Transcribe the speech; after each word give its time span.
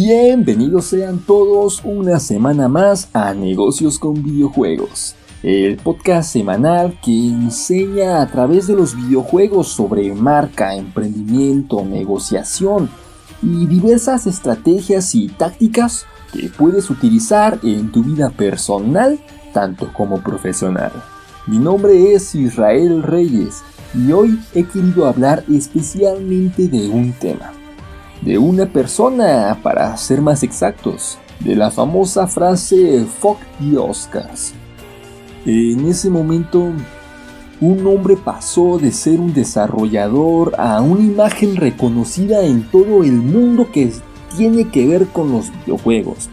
Bienvenidos 0.00 0.84
sean 0.84 1.18
todos 1.18 1.80
una 1.82 2.20
semana 2.20 2.68
más 2.68 3.08
a 3.14 3.34
Negocios 3.34 3.98
con 3.98 4.22
Videojuegos, 4.22 5.16
el 5.42 5.76
podcast 5.76 6.32
semanal 6.32 6.96
que 7.02 7.10
enseña 7.10 8.22
a 8.22 8.28
través 8.28 8.68
de 8.68 8.74
los 8.74 8.94
videojuegos 8.94 9.66
sobre 9.66 10.14
marca, 10.14 10.76
emprendimiento, 10.76 11.84
negociación 11.84 12.88
y 13.42 13.66
diversas 13.66 14.28
estrategias 14.28 15.16
y 15.16 15.26
tácticas 15.26 16.06
que 16.32 16.48
puedes 16.48 16.90
utilizar 16.90 17.58
en 17.64 17.90
tu 17.90 18.04
vida 18.04 18.30
personal 18.30 19.18
tanto 19.52 19.92
como 19.92 20.22
profesional. 20.22 20.92
Mi 21.48 21.58
nombre 21.58 22.12
es 22.12 22.36
Israel 22.36 23.02
Reyes 23.02 23.64
y 23.92 24.12
hoy 24.12 24.38
he 24.54 24.62
querido 24.62 25.08
hablar 25.08 25.42
especialmente 25.48 26.68
de 26.68 26.88
un 26.88 27.12
tema 27.14 27.57
de 28.22 28.38
una 28.38 28.66
persona, 28.66 29.58
para 29.62 29.96
ser 29.96 30.20
más 30.20 30.42
exactos, 30.42 31.18
de 31.40 31.54
la 31.54 31.70
famosa 31.70 32.26
frase 32.26 33.04
Fuck 33.20 33.38
the 33.60 33.78
Oscars. 33.78 34.54
En 35.44 35.86
ese 35.88 36.10
momento, 36.10 36.72
un 37.60 37.86
hombre 37.86 38.16
pasó 38.16 38.78
de 38.78 38.92
ser 38.92 39.20
un 39.20 39.32
desarrollador 39.32 40.54
a 40.58 40.80
una 40.80 41.00
imagen 41.00 41.56
reconocida 41.56 42.44
en 42.44 42.68
todo 42.70 43.02
el 43.02 43.12
mundo 43.12 43.70
que 43.72 43.92
tiene 44.36 44.68
que 44.68 44.86
ver 44.86 45.06
con 45.06 45.32
los 45.32 45.50
videojuegos. 45.52 46.28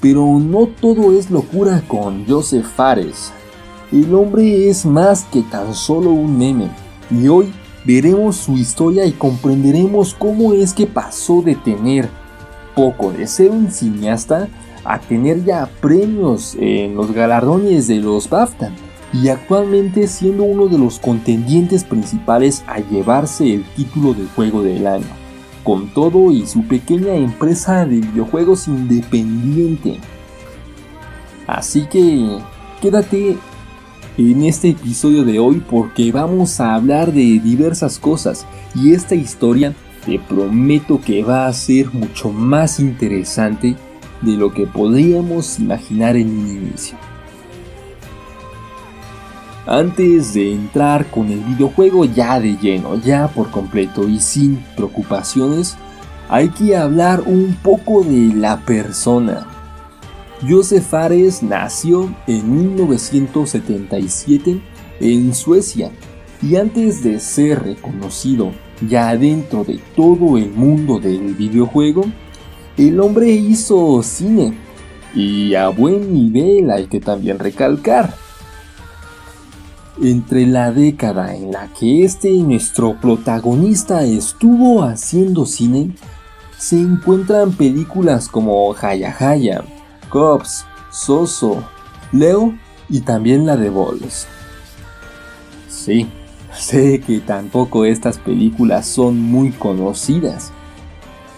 Pero 0.00 0.38
no 0.38 0.66
todo 0.66 1.16
es 1.16 1.30
locura 1.30 1.82
con 1.86 2.26
Joseph 2.26 2.66
Fares. 2.66 3.32
El 3.92 4.14
hombre 4.14 4.68
es 4.68 4.84
más 4.84 5.24
que 5.24 5.42
tan 5.42 5.74
solo 5.74 6.10
un 6.10 6.36
meme. 6.36 6.68
Y 7.10 7.28
hoy 7.28 7.52
veremos 7.84 8.36
su 8.36 8.56
historia 8.56 9.04
y 9.06 9.12
comprenderemos 9.12 10.14
cómo 10.14 10.52
es 10.52 10.72
que 10.72 10.86
pasó 10.86 11.42
de 11.42 11.54
tener 11.54 12.08
poco, 12.74 13.12
de 13.12 13.26
ser 13.26 13.50
un 13.50 13.70
cineasta, 13.70 14.48
a 14.84 14.98
tener 14.98 15.44
ya 15.44 15.68
premios 15.80 16.56
en 16.58 16.94
los 16.94 17.12
galardones 17.12 17.86
de 17.86 17.96
los 17.96 18.28
BAFTA 18.28 18.72
y 19.12 19.28
actualmente 19.28 20.08
siendo 20.08 20.42
uno 20.42 20.68
de 20.68 20.78
los 20.78 20.98
contendientes 20.98 21.84
principales 21.84 22.64
a 22.66 22.78
llevarse 22.80 23.54
el 23.54 23.64
título 23.76 24.14
de 24.14 24.26
juego 24.34 24.62
del 24.62 24.86
año, 24.86 25.06
con 25.62 25.92
todo 25.92 26.30
y 26.30 26.46
su 26.46 26.66
pequeña 26.66 27.14
empresa 27.14 27.84
de 27.84 27.96
videojuegos 27.96 28.68
independiente. 28.68 29.98
Así 31.46 31.86
que 31.86 32.38
quédate 32.80 33.36
en 34.18 34.42
este 34.42 34.70
episodio 34.70 35.24
de 35.24 35.38
hoy 35.38 35.62
porque 35.70 36.12
vamos 36.12 36.60
a 36.60 36.74
hablar 36.74 37.12
de 37.12 37.40
diversas 37.40 37.98
cosas 37.98 38.46
y 38.74 38.92
esta 38.92 39.14
historia 39.14 39.74
te 40.04 40.18
prometo 40.18 41.00
que 41.00 41.22
va 41.22 41.46
a 41.46 41.52
ser 41.52 41.92
mucho 41.92 42.30
más 42.30 42.80
interesante 42.80 43.76
de 44.20 44.32
lo 44.32 44.52
que 44.52 44.66
podríamos 44.66 45.58
imaginar 45.58 46.16
en 46.16 46.28
un 46.28 46.48
inicio. 46.48 46.96
Antes 49.66 50.34
de 50.34 50.52
entrar 50.52 51.06
con 51.06 51.30
el 51.30 51.38
videojuego 51.40 52.04
ya 52.04 52.40
de 52.40 52.56
lleno, 52.56 52.96
ya 52.96 53.28
por 53.28 53.50
completo 53.50 54.08
y 54.08 54.18
sin 54.18 54.56
preocupaciones, 54.76 55.76
hay 56.28 56.48
que 56.48 56.76
hablar 56.76 57.22
un 57.26 57.56
poco 57.62 58.02
de 58.02 58.34
la 58.34 58.58
persona, 58.60 59.46
Josef 60.48 60.86
Fares 60.88 61.42
nació 61.42 62.14
en 62.26 62.72
1977 62.74 64.60
en 65.00 65.34
Suecia 65.34 65.92
y 66.42 66.56
antes 66.56 67.04
de 67.04 67.20
ser 67.20 67.62
reconocido 67.62 68.50
ya 68.88 69.16
dentro 69.16 69.62
de 69.62 69.80
todo 69.94 70.36
el 70.36 70.50
mundo 70.50 70.98
del 70.98 71.34
videojuego, 71.34 72.04
el 72.76 72.98
hombre 72.98 73.30
hizo 73.30 74.02
cine 74.02 74.54
y 75.14 75.54
a 75.54 75.68
buen 75.68 76.12
nivel 76.12 76.70
hay 76.72 76.86
que 76.86 76.98
también 76.98 77.38
recalcar. 77.38 78.14
Entre 80.02 80.46
la 80.46 80.72
década 80.72 81.36
en 81.36 81.52
la 81.52 81.68
que 81.78 82.02
este 82.02 82.32
nuestro 82.32 83.00
protagonista 83.00 84.02
estuvo 84.02 84.82
haciendo 84.82 85.46
cine, 85.46 85.94
se 86.58 86.80
encuentran 86.80 87.52
películas 87.52 88.28
como 88.28 88.74
Haya 88.74 89.14
Haya, 90.12 90.36
Cops, 90.42 90.66
Soso, 90.90 91.64
Leo 92.12 92.54
y 92.88 93.00
también 93.00 93.46
la 93.46 93.56
de 93.56 93.70
Bols. 93.70 94.26
Sí, 95.68 96.06
sé 96.52 97.00
que 97.00 97.20
tampoco 97.20 97.84
estas 97.84 98.18
películas 98.18 98.86
son 98.86 99.18
muy 99.18 99.50
conocidas, 99.50 100.52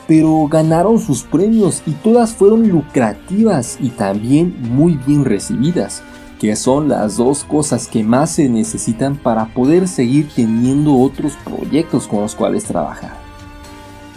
pero 0.09 0.49
ganaron 0.49 0.99
sus 0.99 1.23
premios 1.23 1.83
y 1.87 1.93
todas 1.93 2.35
fueron 2.35 2.69
lucrativas 2.69 3.79
y 3.81 3.91
también 3.91 4.55
muy 4.61 4.99
bien 5.07 5.25
recibidas, 5.25 6.03
que 6.41 6.57
son 6.57 6.89
las 6.89 7.17
dos 7.17 7.45
cosas 7.45 7.87
que 7.87 8.03
más 8.03 8.33
se 8.33 8.49
necesitan 8.49 9.17
para 9.17 9.47
poder 9.47 9.87
seguir 9.89 10.29
teniendo 10.35 10.99
otros 10.99 11.35
proyectos 11.45 12.07
con 12.09 12.23
los 12.23 12.35
cuales 12.35 12.65
trabajar. 12.65 13.23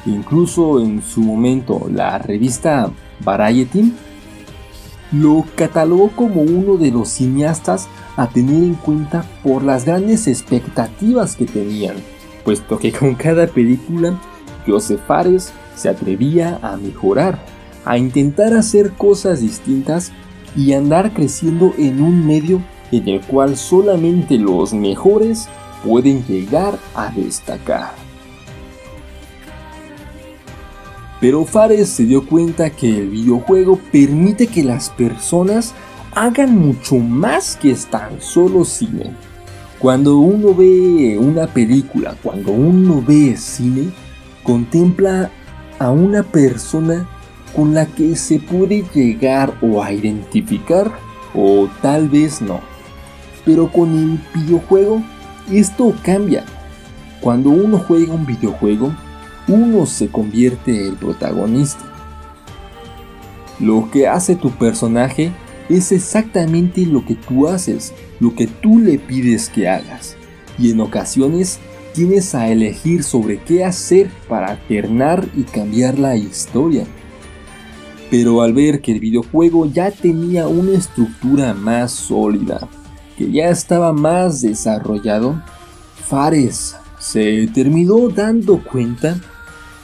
Incluso 0.05 0.79
en 0.79 1.01
su 1.01 1.21
momento 1.21 1.87
la 1.91 2.17
revista 2.17 2.89
Variety 3.19 3.93
lo 5.11 5.45
catalogó 5.55 6.09
como 6.09 6.41
uno 6.41 6.77
de 6.77 6.91
los 6.91 7.09
cineastas 7.09 7.87
a 8.15 8.27
tener 8.27 8.63
en 8.63 8.73
cuenta 8.73 9.25
por 9.43 9.63
las 9.63 9.85
grandes 9.85 10.27
expectativas 10.27 11.35
que 11.35 11.45
tenían, 11.45 11.95
puesto 12.43 12.77
que 12.77 12.91
con 12.91 13.15
cada 13.15 13.47
película 13.47 14.19
Joseph 14.65 15.01
Fares 15.07 15.53
se 15.75 15.89
atrevía 15.89 16.59
a 16.61 16.75
mejorar, 16.77 17.39
a 17.85 17.97
intentar 17.97 18.53
hacer 18.53 18.91
cosas 18.93 19.41
distintas 19.41 20.11
y 20.55 20.73
andar 20.73 21.13
creciendo 21.13 21.73
en 21.77 22.01
un 22.01 22.25
medio 22.25 22.61
en 22.91 23.07
el 23.07 23.21
cual 23.21 23.57
solamente 23.57 24.37
los 24.37 24.73
mejores 24.73 25.47
pueden 25.85 26.25
llegar 26.25 26.77
a 26.95 27.11
destacar. 27.11 27.91
Pero 31.19 31.45
Fares 31.45 31.89
se 31.89 32.05
dio 32.05 32.25
cuenta 32.25 32.69
que 32.69 32.99
el 32.99 33.09
videojuego 33.09 33.79
permite 33.91 34.47
que 34.47 34.63
las 34.63 34.89
personas 34.89 35.73
hagan 36.13 36.55
mucho 36.57 36.95
más 36.97 37.55
que 37.55 37.73
tan 37.89 38.21
solo 38.21 38.63
cine. 38.65 39.13
Cuando 39.79 40.17
uno 40.17 40.53
ve 40.53 41.17
una 41.19 41.47
película, 41.47 42.15
cuando 42.21 42.51
uno 42.51 43.03
ve 43.05 43.35
cine, 43.37 43.89
contempla 44.43 45.31
a 45.79 45.91
una 45.91 46.23
persona 46.23 47.07
con 47.55 47.73
la 47.73 47.85
que 47.85 48.15
se 48.15 48.39
puede 48.39 48.83
llegar 48.93 49.53
o 49.61 49.81
a 49.81 49.91
identificar 49.91 50.91
o 51.33 51.67
tal 51.81 52.09
vez 52.09 52.41
no. 52.41 52.61
Pero 53.45 53.71
con 53.71 53.95
el 53.95 54.19
videojuego 54.33 55.01
esto 55.51 55.93
cambia. 56.03 56.43
Cuando 57.21 57.49
uno 57.49 57.77
juega 57.77 58.13
un 58.13 58.25
videojuego, 58.25 58.93
uno 59.47 59.85
se 59.85 60.09
convierte 60.09 60.87
el 60.87 60.95
protagonista. 60.95 61.85
Lo 63.59 63.89
que 63.91 64.07
hace 64.07 64.35
tu 64.35 64.51
personaje 64.51 65.31
es 65.69 65.91
exactamente 65.91 66.85
lo 66.85 67.05
que 67.05 67.15
tú 67.15 67.47
haces, 67.47 67.93
lo 68.19 68.35
que 68.35 68.47
tú 68.47 68.79
le 68.79 68.99
pides 68.99 69.49
que 69.49 69.67
hagas. 69.67 70.15
Y 70.59 70.71
en 70.71 70.81
ocasiones 70.81 71.59
tienes 71.93 72.35
a 72.35 72.49
elegir 72.49 73.03
sobre 73.03 73.39
qué 73.39 73.65
hacer 73.65 74.09
para 74.27 74.47
alternar 74.47 75.27
y 75.35 75.43
cambiar 75.43 75.97
la 75.97 76.15
historia. 76.15 76.85
Pero 78.11 78.41
al 78.41 78.53
ver 78.53 78.81
que 78.81 78.93
el 78.93 78.99
videojuego 78.99 79.65
ya 79.65 79.91
tenía 79.91 80.47
una 80.47 80.77
estructura 80.77 81.53
más 81.53 81.91
sólida, 81.91 82.67
que 83.17 83.31
ya 83.31 83.49
estaba 83.49 83.91
más 83.91 84.41
desarrollado, 84.41 85.41
Fares 86.05 86.75
se 86.99 87.47
terminó 87.47 88.09
dando 88.09 88.63
cuenta 88.63 89.19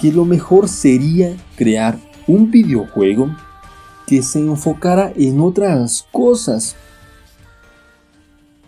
que 0.03 0.11
lo 0.11 0.25
mejor 0.25 0.67
sería 0.67 1.33
crear 1.55 1.97
un 2.27 2.51
videojuego 2.51 3.29
que 4.05 4.21
se 4.21 4.39
enfocara 4.39 5.13
en 5.15 5.39
otras 5.39 6.05
cosas. 6.11 6.75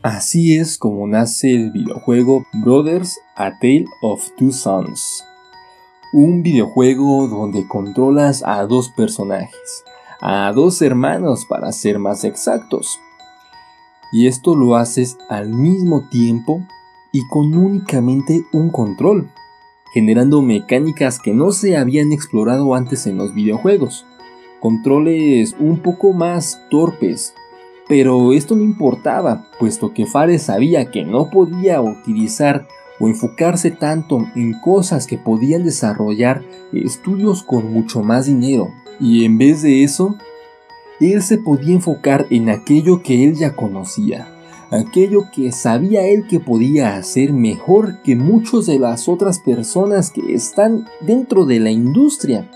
Así 0.02 0.56
es 0.56 0.78
como 0.78 1.06
nace 1.08 1.52
el 1.52 1.72
videojuego 1.72 2.46
Brothers 2.64 3.20
A 3.36 3.52
Tale 3.60 3.84
of 4.02 4.26
Two 4.38 4.54
Sons. 4.54 5.26
Un 6.14 6.42
videojuego 6.42 7.28
donde 7.28 7.68
controlas 7.68 8.42
a 8.42 8.66
dos 8.66 8.90
personajes, 8.96 9.84
a 10.22 10.54
dos 10.54 10.82
hermanos 10.82 11.46
para 11.50 11.74
ser 11.74 12.00
más 12.00 12.24
exactos. 12.24 12.98
Y 14.14 14.28
esto 14.28 14.56
lo 14.56 14.78
haces 14.78 15.18
al 15.28 15.50
mismo 15.50 16.08
tiempo 16.08 16.66
y 17.12 17.28
con 17.28 17.54
únicamente 17.54 18.46
un 18.54 18.70
control 18.70 19.30
generando 19.96 20.42
mecánicas 20.42 21.20
que 21.20 21.34
no 21.34 21.54
se 21.54 21.78
habían 21.78 22.12
explorado 22.12 22.76
antes 22.76 23.08
en 23.08 23.18
los 23.18 23.34
videojuegos. 23.34 24.06
Controles 24.60 25.56
un 25.58 25.80
poco 25.80 26.12
más 26.12 26.60
torpes, 26.70 27.34
pero 27.88 28.34
esto 28.34 28.58
no 28.58 28.64
importaba, 28.64 29.48
puesto 29.58 29.94
que 29.94 30.06
Fares 30.06 30.44
sabía 30.44 30.92
que 30.92 31.06
no 31.06 31.30
podía 31.30 31.80
utilizar 31.80 32.68
o 33.00 33.08
enfocarse 33.08 33.72
tanto 33.72 34.28
en 34.36 34.60
cosas 34.60 35.08
que 35.08 35.18
podían 35.18 35.64
desarrollar 35.64 36.44
estudios 36.74 37.42
con 37.42 37.72
mucho 37.72 38.02
más 38.04 38.26
dinero. 38.26 38.74
Y 39.00 39.24
en 39.24 39.38
vez 39.38 39.62
de 39.62 39.86
eso, 39.86 40.18
él 41.00 41.22
se 41.22 41.38
podía 41.38 41.74
enfocar 41.74 42.26
en 42.32 42.50
aquello 42.50 43.02
que 43.02 43.24
él 43.24 43.36
ya 43.36 43.56
conocía, 43.56 44.28
aquello 44.72 45.30
que 45.34 45.52
sabía 45.52 46.06
él 46.06 46.28
que 46.28 46.40
podía 46.40 46.96
hacer 46.96 47.34
mejor 47.34 48.02
que 48.04 48.16
muchas 48.16 48.66
de 48.66 48.80
las 48.80 49.08
otras 49.08 49.40
personas 49.40 50.12
que 50.12 50.34
están 50.34 50.86
dentro 51.02 51.46
de 51.46 51.60
la 51.60 51.72
industria. 51.72 52.50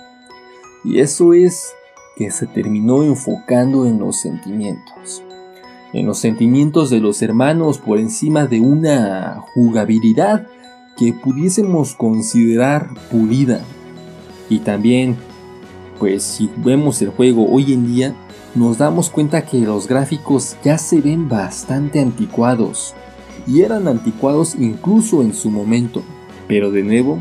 Y 0.84 1.00
eso 1.00 1.34
es 1.34 1.74
que 2.16 2.32
se 2.32 2.48
terminó 2.48 3.04
enfocando 3.04 3.86
en 3.86 4.00
los 4.00 4.20
sentimientos. 4.22 5.24
En 5.94 6.06
los 6.06 6.20
sentimientos 6.20 6.90
de 6.90 7.00
los 7.00 7.22
hermanos 7.22 7.80
por 7.80 7.98
encima 7.98 8.46
de 8.46 8.60
una 8.60 9.44
jugabilidad 9.54 10.48
que 10.98 11.14
pudiésemos 11.14 11.96
considerar 11.96 12.90
pulida. 13.10 13.62
Y 14.50 14.60
también, 14.60 15.16
pues 15.98 16.24
si 16.24 16.50
vemos 16.58 17.02
el 17.02 17.10
juego 17.10 17.50
hoy 17.50 17.74
en 17.74 17.88
día, 17.88 18.16
nos 18.56 18.78
damos 18.78 19.10
cuenta 19.10 19.46
que 19.46 19.60
los 19.60 19.88
gráficos 19.88 20.58
ya 20.64 20.78
se 20.78 21.02
ven 21.02 21.30
bastante 21.30 22.00
anticuados. 22.00 22.96
Y 23.48 23.62
eran 23.62 23.88
anticuados 23.88 24.56
incluso 24.56 25.22
en 25.22 25.34
su 25.34 25.50
momento. 25.50 26.02
Pero 26.48 26.72
de 26.72 26.84
nuevo, 26.84 27.20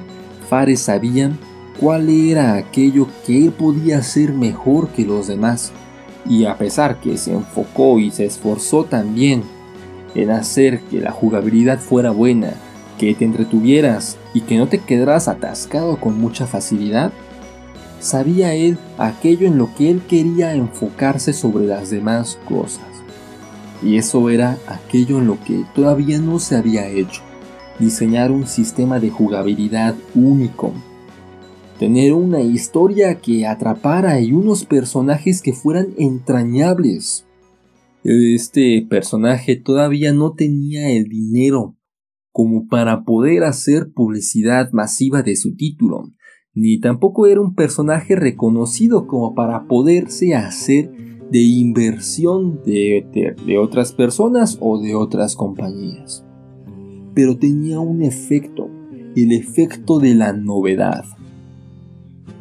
Fares 0.48 0.80
sabía 0.80 1.30
cuál 1.78 2.08
era 2.08 2.54
aquello 2.54 3.06
que 3.26 3.44
él 3.44 3.52
podía 3.52 3.98
hacer 3.98 4.32
mejor 4.32 4.88
que 4.88 5.04
los 5.04 5.26
demás. 5.26 5.72
Y 6.26 6.46
a 6.46 6.56
pesar 6.56 7.00
que 7.00 7.16
se 7.16 7.32
enfocó 7.32 7.98
y 7.98 8.10
se 8.10 8.24
esforzó 8.24 8.84
también 8.84 9.42
en 10.14 10.30
hacer 10.30 10.80
que 10.80 11.00
la 11.00 11.12
jugabilidad 11.12 11.78
fuera 11.78 12.10
buena, 12.10 12.54
que 12.98 13.14
te 13.14 13.24
entretuvieras 13.24 14.16
y 14.34 14.40
que 14.40 14.56
no 14.56 14.66
te 14.66 14.78
quedaras 14.78 15.28
atascado 15.28 15.98
con 15.98 16.20
mucha 16.20 16.46
facilidad, 16.46 17.12
sabía 18.00 18.54
él 18.54 18.78
aquello 18.96 19.46
en 19.46 19.58
lo 19.58 19.74
que 19.74 19.90
él 19.90 20.02
quería 20.08 20.54
enfocarse 20.54 21.32
sobre 21.32 21.66
las 21.66 21.90
demás 21.90 22.38
cosas. 22.46 22.84
Y 23.82 23.96
eso 23.96 24.28
era 24.30 24.58
aquello 24.66 25.18
en 25.18 25.26
lo 25.26 25.42
que 25.44 25.64
todavía 25.74 26.18
no 26.18 26.38
se 26.38 26.56
había 26.56 26.88
hecho, 26.88 27.22
diseñar 27.78 28.32
un 28.32 28.46
sistema 28.46 28.98
de 28.98 29.10
jugabilidad 29.10 29.94
único, 30.14 30.72
tener 31.78 32.12
una 32.12 32.40
historia 32.40 33.20
que 33.20 33.46
atrapara 33.46 34.20
y 34.20 34.32
unos 34.32 34.64
personajes 34.64 35.42
que 35.42 35.52
fueran 35.52 35.94
entrañables. 35.96 37.24
Este 38.02 38.84
personaje 38.88 39.56
todavía 39.56 40.12
no 40.12 40.32
tenía 40.32 40.90
el 40.90 41.04
dinero 41.04 41.76
como 42.32 42.68
para 42.68 43.04
poder 43.04 43.42
hacer 43.44 43.92
publicidad 43.92 44.70
masiva 44.72 45.22
de 45.22 45.34
su 45.34 45.56
título, 45.56 46.12
ni 46.58 46.78
tampoco 46.78 47.28
era 47.28 47.40
un 47.40 47.54
personaje 47.54 48.16
reconocido 48.16 49.06
como 49.06 49.34
para 49.34 49.68
poderse 49.68 50.34
hacer 50.34 50.90
de 51.30 51.38
inversión 51.38 52.60
de, 52.64 53.34
de, 53.46 53.58
otras 53.58 53.92
personas 53.92 54.58
o 54.60 54.80
de 54.80 54.96
otras 54.96 55.36
compañías. 55.36 56.24
Pero 57.14 57.36
tenía 57.36 57.78
un 57.78 58.02
efecto, 58.02 58.68
el 59.14 59.32
efecto 59.32 60.00
de 60.00 60.16
la 60.16 60.32
novedad. 60.32 61.04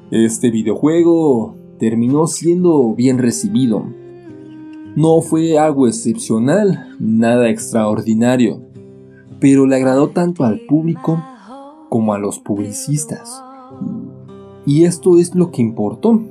Este 0.09 0.49
videojuego 0.49 1.55
terminó 1.77 2.25
siendo 2.25 2.95
bien 2.95 3.19
recibido. 3.19 3.85
No 4.95 5.21
fue 5.21 5.59
algo 5.59 5.87
excepcional, 5.87 6.95
nada 6.99 7.49
extraordinario, 7.51 8.63
pero 9.39 9.67
le 9.67 9.75
agradó 9.75 10.09
tanto 10.09 10.43
al 10.43 10.61
público 10.61 11.21
como 11.89 12.15
a 12.15 12.17
los 12.17 12.39
publicistas. 12.39 13.43
Y 14.67 14.83
esto 14.83 15.17
es 15.17 15.33
lo 15.33 15.49
que 15.49 15.61
importó. 15.61 16.21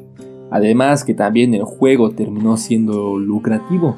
Además 0.50 1.04
que 1.04 1.14
también 1.14 1.54
el 1.54 1.64
juego 1.64 2.10
terminó 2.10 2.58
siendo 2.58 3.18
lucrativo. 3.18 3.96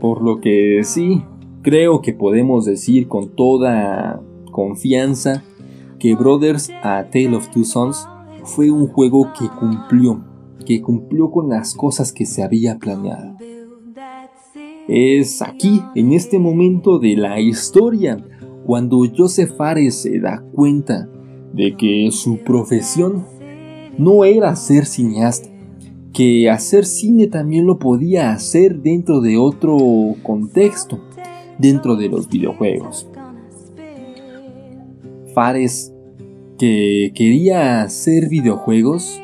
Por 0.00 0.22
lo 0.22 0.40
que 0.40 0.80
sí, 0.82 1.22
creo 1.62 2.02
que 2.02 2.12
podemos 2.12 2.64
decir 2.64 3.06
con 3.06 3.28
toda 3.28 4.20
confianza 4.50 5.44
que 6.00 6.16
Brothers 6.16 6.70
A 6.82 7.04
Tale 7.12 7.36
of 7.36 7.48
Two 7.50 7.62
Sons 7.64 8.08
fue 8.42 8.72
un 8.72 8.88
juego 8.88 9.32
que 9.38 9.48
cumplió, 9.48 10.24
que 10.66 10.82
cumplió 10.82 11.30
con 11.30 11.48
las 11.48 11.74
cosas 11.74 12.12
que 12.12 12.26
se 12.26 12.42
había 12.42 12.80
planeado. 12.80 13.36
Es 14.88 15.40
aquí, 15.42 15.80
en 15.94 16.12
este 16.12 16.40
momento 16.40 16.98
de 16.98 17.16
la 17.16 17.38
historia, 17.38 18.18
cuando 18.66 19.04
Joseph 19.16 19.56
Fares 19.56 20.02
se 20.02 20.18
da 20.18 20.42
cuenta 20.52 21.08
de 21.52 21.76
que 21.76 22.08
su 22.10 22.38
profesión 22.38 23.24
no 23.98 24.24
era 24.24 24.56
ser 24.56 24.86
cineasta, 24.86 25.48
que 26.12 26.50
hacer 26.50 26.84
cine 26.84 27.26
también 27.26 27.66
lo 27.66 27.78
podía 27.78 28.32
hacer 28.32 28.82
dentro 28.82 29.20
de 29.20 29.36
otro 29.36 29.78
contexto, 30.22 31.00
dentro 31.58 31.96
de 31.96 32.08
los 32.08 32.28
videojuegos. 32.28 33.08
Fares 35.34 35.92
que 36.58 37.12
quería 37.14 37.82
hacer 37.82 38.28
videojuegos, 38.28 39.20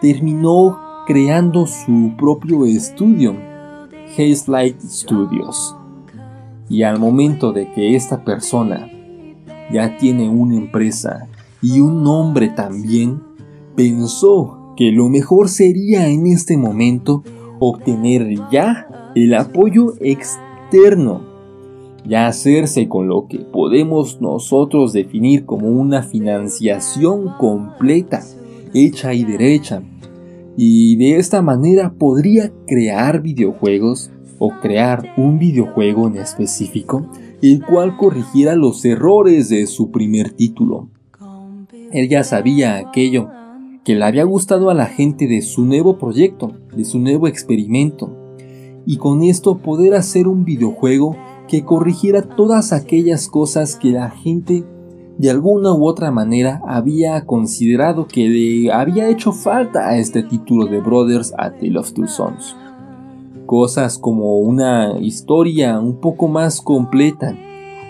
terminó 0.00 0.78
creando 1.06 1.66
su 1.66 2.12
propio 2.18 2.64
estudio, 2.66 3.36
Light 4.46 4.80
Studios. 4.80 5.76
Y 6.68 6.82
al 6.82 6.98
momento 6.98 7.52
de 7.52 7.70
que 7.72 7.94
esta 7.94 8.24
persona 8.24 8.90
ya 9.72 9.96
tiene 9.96 10.28
una 10.28 10.56
empresa 10.56 11.26
y 11.62 11.80
un 11.80 12.02
nombre 12.02 12.48
también, 12.48 13.22
pensó 13.76 14.74
que 14.76 14.92
lo 14.92 15.08
mejor 15.08 15.48
sería 15.48 16.08
en 16.08 16.26
este 16.26 16.56
momento 16.56 17.22
obtener 17.58 18.34
ya 18.50 19.12
el 19.14 19.34
apoyo 19.34 19.94
externo 20.00 21.34
ya 22.06 22.26
hacerse 22.26 22.88
con 22.88 23.08
lo 23.08 23.26
que 23.28 23.38
podemos 23.38 24.20
nosotros 24.20 24.92
definir 24.92 25.46
como 25.46 25.68
una 25.68 26.02
financiación 26.02 27.34
completa, 27.38 28.22
hecha 28.74 29.14
y 29.14 29.24
derecha. 29.24 29.82
Y 30.56 30.96
de 30.96 31.16
esta 31.18 31.42
manera 31.42 31.94
podría 31.94 32.52
crear 32.66 33.22
videojuegos 33.22 34.10
o 34.38 34.50
crear 34.60 35.14
un 35.16 35.38
videojuego 35.38 36.06
en 36.06 36.16
específico, 36.18 37.06
el 37.52 37.64
cual 37.64 37.96
corrigiera 37.96 38.54
los 38.56 38.84
errores 38.84 39.48
de 39.48 39.66
su 39.66 39.90
primer 39.90 40.30
título. 40.30 40.88
Él 41.92 42.08
ya 42.08 42.24
sabía 42.24 42.76
aquello 42.76 43.28
que 43.84 43.94
le 43.94 44.04
había 44.04 44.24
gustado 44.24 44.70
a 44.70 44.74
la 44.74 44.86
gente 44.86 45.26
de 45.26 45.42
su 45.42 45.64
nuevo 45.64 45.98
proyecto, 45.98 46.52
de 46.74 46.84
su 46.84 46.98
nuevo 46.98 47.28
experimento, 47.28 48.16
y 48.86 48.96
con 48.96 49.22
esto 49.22 49.58
poder 49.58 49.94
hacer 49.94 50.26
un 50.26 50.44
videojuego 50.44 51.16
que 51.46 51.64
corrigiera 51.64 52.22
todas 52.22 52.72
aquellas 52.72 53.28
cosas 53.28 53.76
que 53.76 53.90
la 53.90 54.10
gente 54.10 54.64
de 55.18 55.30
alguna 55.30 55.72
u 55.72 55.86
otra 55.86 56.10
manera 56.10 56.62
había 56.66 57.24
considerado 57.26 58.06
que 58.06 58.28
le 58.28 58.72
había 58.72 59.08
hecho 59.10 59.32
falta 59.32 59.88
a 59.88 59.98
este 59.98 60.22
título 60.22 60.66
de 60.66 60.80
Brothers 60.80 61.32
a 61.38 61.50
Tale 61.50 61.78
of 61.78 61.92
Two 61.92 62.08
Sons. 62.08 62.56
Cosas 63.46 63.98
como 63.98 64.38
una 64.38 64.98
historia 65.00 65.78
un 65.78 66.00
poco 66.00 66.28
más 66.28 66.60
completa, 66.60 67.36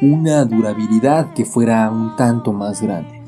una 0.02 0.44
durabilidad 0.44 1.32
que 1.34 1.44
fuera 1.44 1.90
un 1.90 2.16
tanto 2.16 2.52
más 2.52 2.82
grande. 2.82 3.22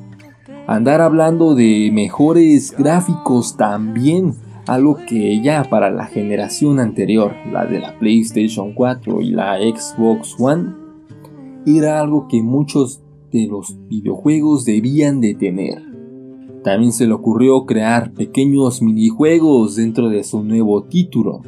Andar 0.66 1.00
hablando 1.00 1.54
de 1.54 1.90
mejores 1.92 2.74
gráficos 2.76 3.56
también 3.56 4.34
algo 4.66 4.98
que 5.06 5.40
ya 5.40 5.64
para 5.64 5.90
la 5.90 6.06
generación 6.06 6.80
anterior, 6.80 7.32
la 7.52 7.66
de 7.66 7.78
la 7.78 7.96
PlayStation 7.98 8.72
4 8.74 9.20
y 9.20 9.30
la 9.30 9.58
Xbox 9.58 10.34
One, 10.38 10.74
era 11.66 12.00
algo 12.00 12.26
que 12.28 12.42
muchos 12.42 13.00
de 13.30 13.46
los 13.46 13.76
videojuegos 13.88 14.64
debían 14.64 15.20
de 15.20 15.34
tener. 15.34 15.82
También 16.64 16.92
se 16.92 17.06
le 17.06 17.12
ocurrió 17.12 17.64
crear 17.64 18.12
pequeños 18.12 18.82
minijuegos 18.82 19.76
dentro 19.76 20.08
de 20.08 20.24
su 20.24 20.42
nuevo 20.42 20.82
título. 20.82 21.42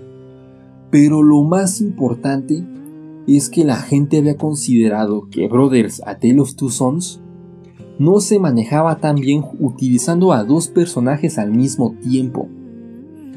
Pero 0.91 1.23
lo 1.23 1.43
más 1.43 1.81
importante 1.81 2.65
es 3.27 3.51
que 3.51 3.65
la 3.65 3.77
gente 3.77 4.19
había 4.19 4.37
considerado 4.37 5.29
que 5.31 5.49
Brothers 5.49 6.03
A 6.07 6.19
Tale 6.19 6.41
of 6.41 6.55
Two 6.55 6.71
Sons 6.71 7.21
no 7.99 8.21
se 8.21 8.39
manejaba 8.39 8.99
tan 9.01 9.17
bien 9.17 9.45
utilizando 9.59 10.33
a 10.33 10.45
dos 10.45 10.69
personajes 10.69 11.39
al 11.39 11.53
mismo 11.53 11.95
tiempo. 12.03 12.49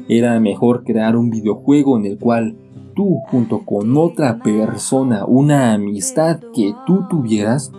Era 0.08 0.38
mejor 0.40 0.84
crear 0.84 1.16
un 1.16 1.30
videojuego 1.30 1.98
en 1.98 2.06
el 2.06 2.18
cual 2.18 2.56
tú 2.94 3.18
junto 3.30 3.64
con 3.64 3.96
otra 3.96 4.38
persona, 4.38 5.24
una 5.26 5.74
amistad 5.74 6.40
que 6.54 6.74
tú 6.86 7.06
tuvieras, 7.10 7.72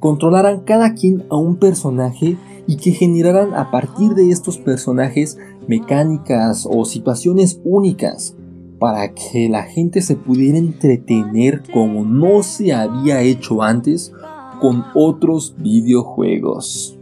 controlaran 0.00 0.60
cada 0.60 0.94
quien 0.94 1.24
a 1.30 1.36
un 1.36 1.56
personaje 1.56 2.36
y 2.66 2.76
que 2.76 2.92
generaran 2.92 3.54
a 3.54 3.70
partir 3.70 4.14
de 4.14 4.30
estos 4.30 4.58
personajes 4.58 5.38
mecánicas 5.66 6.66
o 6.70 6.84
situaciones 6.84 7.60
únicas 7.64 8.36
para 8.78 9.14
que 9.14 9.48
la 9.48 9.62
gente 9.62 10.02
se 10.02 10.16
pudiera 10.16 10.58
entretener 10.58 11.62
como 11.72 12.04
no 12.04 12.42
se 12.42 12.72
había 12.72 13.22
hecho 13.22 13.62
antes 13.62 14.12
con 14.60 14.84
otros 14.94 15.54
videojuegos. 15.58 16.98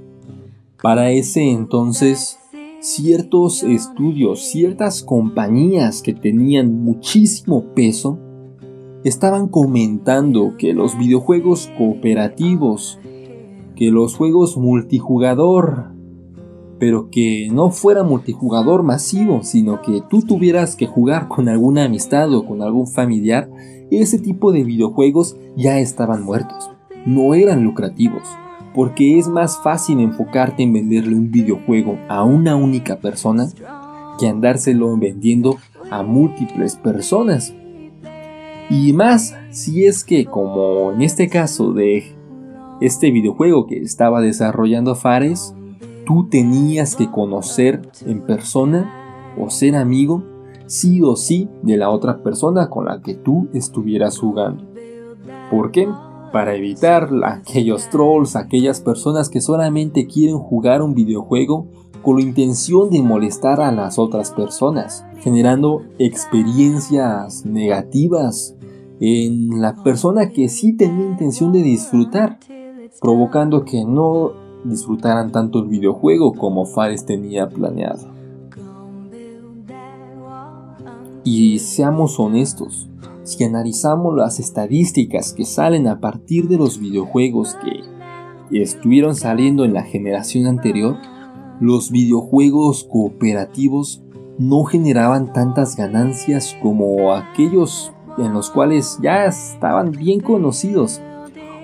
Para 0.83 1.11
ese 1.11 1.51
entonces, 1.51 2.39
ciertos 2.81 3.63
estudios, 3.63 4.41
ciertas 4.41 5.03
compañías 5.03 6.03
que 6.03 6.15
tenían 6.15 6.83
muchísimo 6.83 7.65
peso, 7.75 8.19
estaban 9.05 9.49
comentando 9.49 10.55
que 10.59 10.73
los 10.73 10.99
videojuegos 10.99 11.71
cooperativos, 11.79 12.99
que 13.81 13.91
los 13.91 14.15
juegos 14.15 14.59
multijugador, 14.59 15.87
pero 16.79 17.09
que 17.09 17.49
no 17.51 17.71
fuera 17.71 18.03
multijugador 18.03 18.83
masivo, 18.83 19.43
sino 19.43 19.81
que 19.81 20.03
tú 20.11 20.21
tuvieras 20.21 20.77
que 20.77 20.87
jugar 20.87 21.29
con 21.29 21.49
alguna 21.49 21.87
amistad 21.87 22.31
o 22.35 22.45
con 22.45 22.61
algún 22.61 22.87
familiar, 22.87 23.49
ese 23.91 24.19
tipo 24.19 24.53
de 24.53 24.65
videojuegos 24.65 25.35
ya 25.57 25.79
estaban 25.79 26.23
muertos, 26.23 26.71
no 27.07 27.33
eran 27.33 27.65
lucrativos, 27.65 28.25
porque 28.75 29.19
es 29.19 29.29
más 29.29 29.59
fácil 29.63 29.99
enfocarte 30.01 30.63
en 30.63 30.75
venderle 30.75 31.15
un 31.15 31.31
videojuego 31.31 31.99
a 32.11 32.23
una 32.23 32.57
única 32.57 33.01
persona 33.01 33.49
que 34.19 34.29
andárselo 34.29 34.95
vendiendo 34.99 35.57
a 35.91 36.03
múltiples 36.03 36.77
personas. 36.77 37.55
Y 38.69 38.93
más 38.93 39.35
si 39.49 39.87
es 39.87 40.05
que 40.05 40.27
como 40.27 40.93
en 40.93 41.01
este 41.01 41.31
caso 41.31 41.73
de 41.73 42.20
este 42.81 43.11
videojuego 43.11 43.67
que 43.67 43.79
estaba 43.79 44.21
desarrollando 44.21 44.95
Fares, 44.95 45.55
tú 46.07 46.29
tenías 46.29 46.97
que 46.97 47.11
conocer 47.11 47.83
en 48.07 48.23
persona 48.23 49.33
o 49.39 49.51
ser 49.51 49.77
amigo 49.77 50.25
sí 50.67 51.03
o 51.03 51.17
sí 51.17 51.49
de 51.63 51.77
la 51.77 51.91
otra 51.91 52.23
persona 52.23 52.71
con 52.71 52.87
la 52.87 53.03
que 53.03 53.15
tú 53.15 53.49
estuvieras 53.53 54.19
jugando. 54.19 54.65
¿Por 55.51 55.73
qué? 55.73 55.89
Para 56.33 56.55
evitar 56.55 57.11
aquellos 57.25 57.91
trolls, 57.91 58.37
aquellas 58.37 58.81
personas 58.81 59.29
que 59.29 59.41
solamente 59.41 60.07
quieren 60.07 60.39
jugar 60.39 60.81
un 60.81 60.95
videojuego 60.95 61.67
con 62.03 62.17
la 62.17 62.23
intención 62.23 62.89
de 62.91 63.03
molestar 63.03 63.61
a 63.61 63.73
las 63.73 63.99
otras 63.99 64.31
personas, 64.31 65.05
generando 65.19 65.83
experiencias 65.99 67.45
negativas 67.45 68.55
en 69.01 69.61
la 69.61 69.75
persona 69.83 70.31
que 70.31 70.49
sí 70.49 70.77
tenía 70.77 71.07
intención 71.07 71.53
de 71.53 71.63
disfrutar, 71.63 72.39
provocando 73.01 73.65
que 73.65 73.85
no 73.85 74.33
disfrutaran 74.65 75.33
tanto 75.33 75.61
el 75.61 75.69
videojuego 75.69 76.35
como 76.35 76.67
Fares 76.67 77.07
tenía 77.07 77.49
planeado. 77.49 78.09
Y 81.25 81.59
seamos 81.59 82.19
honestos, 82.19 82.89
si 83.23 83.45
analizamos 83.45 84.17
las 84.17 84.41
estadísticas 84.41 85.33
que 85.33 85.45
salen 85.45 85.87
a 85.87 86.01
partir 86.01 86.49
de 86.49 86.57
los 86.57 86.79
videojuegos 86.79 87.57
que 87.57 88.61
estuvieron 88.63 89.15
saliendo 89.15 89.65
en 89.65 89.75
la 89.75 89.83
generación 89.83 90.47
anterior, 90.47 90.97
los 91.61 91.91
videojuegos 91.91 92.85
cooperativos 92.85 94.03
no 94.39 94.65
generaban 94.65 95.33
tantas 95.33 95.77
ganancias 95.77 96.57
como 96.63 97.13
aquellos 97.13 97.93
en 98.19 98.33
los 98.33 98.51
cuales 98.51 98.99
ya 99.03 99.27
estaban 99.27 99.93
bien 99.93 100.21
conocidos 100.21 101.01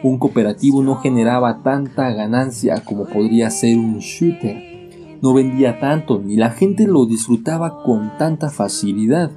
un 0.03 0.19
cooperativo 0.19 0.83
no 0.83 0.97
generaba 0.97 1.63
tanta 1.63 2.11
ganancia 2.13 2.83
como 2.85 3.07
podría 3.07 3.51
ser 3.51 3.79
un 3.79 3.99
shooter. 3.99 5.19
No 5.23 5.35
vendía 5.35 5.81
tanto 5.81 6.21
ni 6.21 6.37
la 6.37 6.51
gente 6.51 6.87
lo 6.87 7.07
disfrutaba 7.07 7.83
con 7.83 8.13
tanta 8.19 8.51
facilidad. 8.51 9.31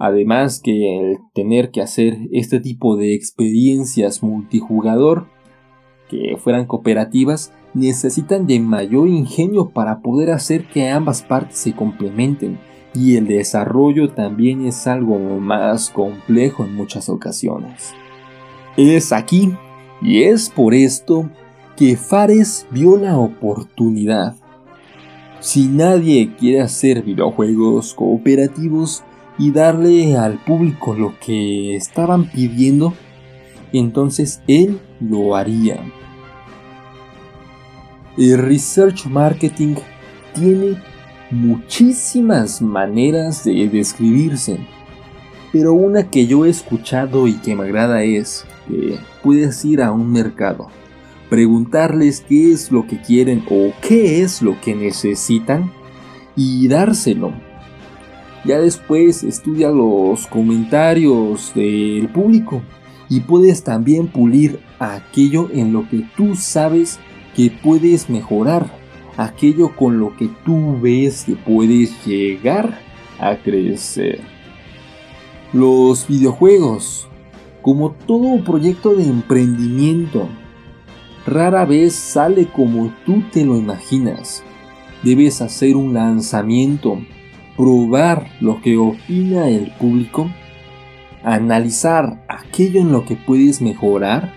Además 0.00 0.60
que 0.60 0.98
el 0.98 1.18
tener 1.32 1.70
que 1.70 1.80
hacer 1.80 2.18
este 2.32 2.58
tipo 2.58 2.96
de 2.96 3.14
experiencias 3.14 4.22
multijugador 4.22 5.28
que 6.08 6.36
fueran 6.36 6.66
cooperativas 6.66 7.52
necesitan 7.72 8.46
de 8.46 8.58
mayor 8.58 9.08
ingenio 9.08 9.70
para 9.70 10.00
poder 10.00 10.30
hacer 10.30 10.66
que 10.66 10.90
ambas 10.90 11.22
partes 11.22 11.58
se 11.58 11.72
complementen 11.72 12.58
y 12.94 13.16
el 13.16 13.26
desarrollo 13.26 14.10
también 14.10 14.66
es 14.66 14.86
algo 14.86 15.18
más 15.38 15.90
complejo 15.90 16.64
en 16.64 16.74
muchas 16.74 17.08
ocasiones. 17.08 17.94
Es 18.76 19.12
aquí 19.12 19.52
y 20.00 20.22
es 20.22 20.48
por 20.48 20.72
esto 20.72 21.28
que 21.76 21.96
Fares 21.96 22.66
vio 22.70 22.96
la 22.96 23.18
oportunidad. 23.18 24.34
Si 25.40 25.66
nadie 25.66 26.34
quiere 26.38 26.62
hacer 26.62 27.02
videojuegos 27.02 27.92
cooperativos 27.92 29.04
y 29.38 29.50
darle 29.50 30.16
al 30.16 30.38
público 30.38 30.94
lo 30.94 31.18
que 31.20 31.76
estaban 31.76 32.30
pidiendo, 32.30 32.94
entonces 33.74 34.40
él 34.46 34.80
lo 35.00 35.36
haría. 35.36 35.80
El 38.16 38.38
research 38.38 39.06
marketing 39.06 39.74
tiene 40.34 40.76
muchísimas 41.30 42.62
maneras 42.62 43.44
de 43.44 43.68
describirse, 43.68 44.58
pero 45.52 45.74
una 45.74 46.08
que 46.08 46.26
yo 46.26 46.46
he 46.46 46.50
escuchado 46.50 47.26
y 47.26 47.34
que 47.34 47.54
me 47.54 47.64
agrada 47.64 48.02
es 48.02 48.46
puedes 49.22 49.64
ir 49.64 49.82
a 49.82 49.92
un 49.92 50.12
mercado, 50.12 50.68
preguntarles 51.28 52.20
qué 52.20 52.52
es 52.52 52.70
lo 52.70 52.86
que 52.86 53.00
quieren 53.00 53.44
o 53.50 53.72
qué 53.80 54.22
es 54.22 54.42
lo 54.42 54.60
que 54.60 54.74
necesitan 54.74 55.72
y 56.36 56.68
dárselo. 56.68 57.32
Ya 58.44 58.58
después 58.58 59.22
estudia 59.22 59.70
los 59.70 60.26
comentarios 60.26 61.52
del 61.54 62.08
público 62.08 62.62
y 63.08 63.20
puedes 63.20 63.62
también 63.62 64.08
pulir 64.08 64.58
aquello 64.78 65.48
en 65.52 65.72
lo 65.72 65.88
que 65.88 66.04
tú 66.16 66.34
sabes 66.34 66.98
que 67.36 67.50
puedes 67.50 68.10
mejorar, 68.10 68.66
aquello 69.16 69.76
con 69.76 70.00
lo 70.00 70.16
que 70.16 70.28
tú 70.44 70.80
ves 70.80 71.24
que 71.24 71.36
puedes 71.36 72.04
llegar 72.04 72.78
a 73.20 73.36
crecer. 73.36 74.20
Los 75.52 76.08
videojuegos 76.08 77.08
como 77.62 77.92
todo 77.92 78.42
proyecto 78.44 78.94
de 78.94 79.04
emprendimiento, 79.04 80.28
rara 81.26 81.64
vez 81.64 81.94
sale 81.94 82.48
como 82.48 82.92
tú 83.06 83.22
te 83.32 83.44
lo 83.44 83.56
imaginas. 83.56 84.42
Debes 85.02 85.40
hacer 85.40 85.76
un 85.76 85.94
lanzamiento, 85.94 86.98
probar 87.56 88.26
lo 88.40 88.60
que 88.60 88.76
opina 88.76 89.48
el 89.48 89.72
público, 89.72 90.30
analizar 91.22 92.24
aquello 92.28 92.80
en 92.80 92.92
lo 92.92 93.04
que 93.04 93.14
puedes 93.14 93.62
mejorar 93.62 94.32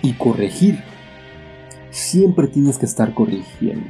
y 0.00 0.12
corregir. 0.12 0.82
Siempre 1.90 2.46
tienes 2.46 2.78
que 2.78 2.86
estar 2.86 3.14
corrigiendo. 3.14 3.86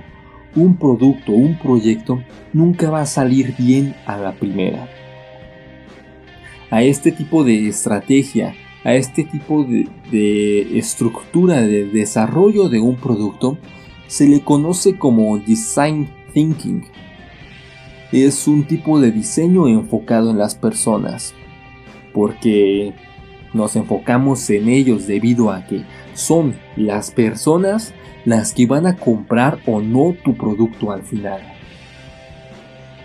Un 0.56 0.76
producto, 0.76 1.32
un 1.32 1.58
proyecto 1.58 2.22
nunca 2.54 2.88
va 2.88 3.02
a 3.02 3.06
salir 3.06 3.54
bien 3.58 3.94
a 4.06 4.16
la 4.16 4.32
primera 4.32 4.88
a 6.70 6.82
este 6.82 7.12
tipo 7.12 7.44
de 7.44 7.68
estrategia, 7.68 8.54
a 8.84 8.94
este 8.94 9.24
tipo 9.24 9.64
de, 9.64 10.78
estructura 10.78 11.62
de 11.62 11.86
desarrollo 11.86 12.68
de 12.68 12.80
un 12.80 12.96
producto, 12.96 13.58
se 14.06 14.26
le 14.26 14.40
conoce 14.40 14.96
como 14.96 15.38
design 15.38 16.08
thinking. 16.32 16.84
Es 18.12 18.48
un 18.48 18.64
tipo 18.64 19.00
de 19.00 19.10
diseño 19.10 19.68
enfocado 19.68 20.30
en 20.30 20.38
las 20.38 20.54
personas, 20.54 21.34
porque 22.14 22.94
nos 23.52 23.76
enfocamos 23.76 24.48
en 24.50 24.68
ellos 24.68 25.06
debido 25.06 25.50
a 25.50 25.66
que 25.66 25.84
son 26.14 26.54
las 26.76 27.10
personas 27.10 27.94
las 28.24 28.52
que 28.52 28.66
van 28.66 28.86
a 28.86 28.96
comprar 28.96 29.58
o 29.66 29.80
no 29.80 30.14
tu 30.22 30.34
producto 30.34 30.90
al 30.90 31.02
final. 31.02 31.40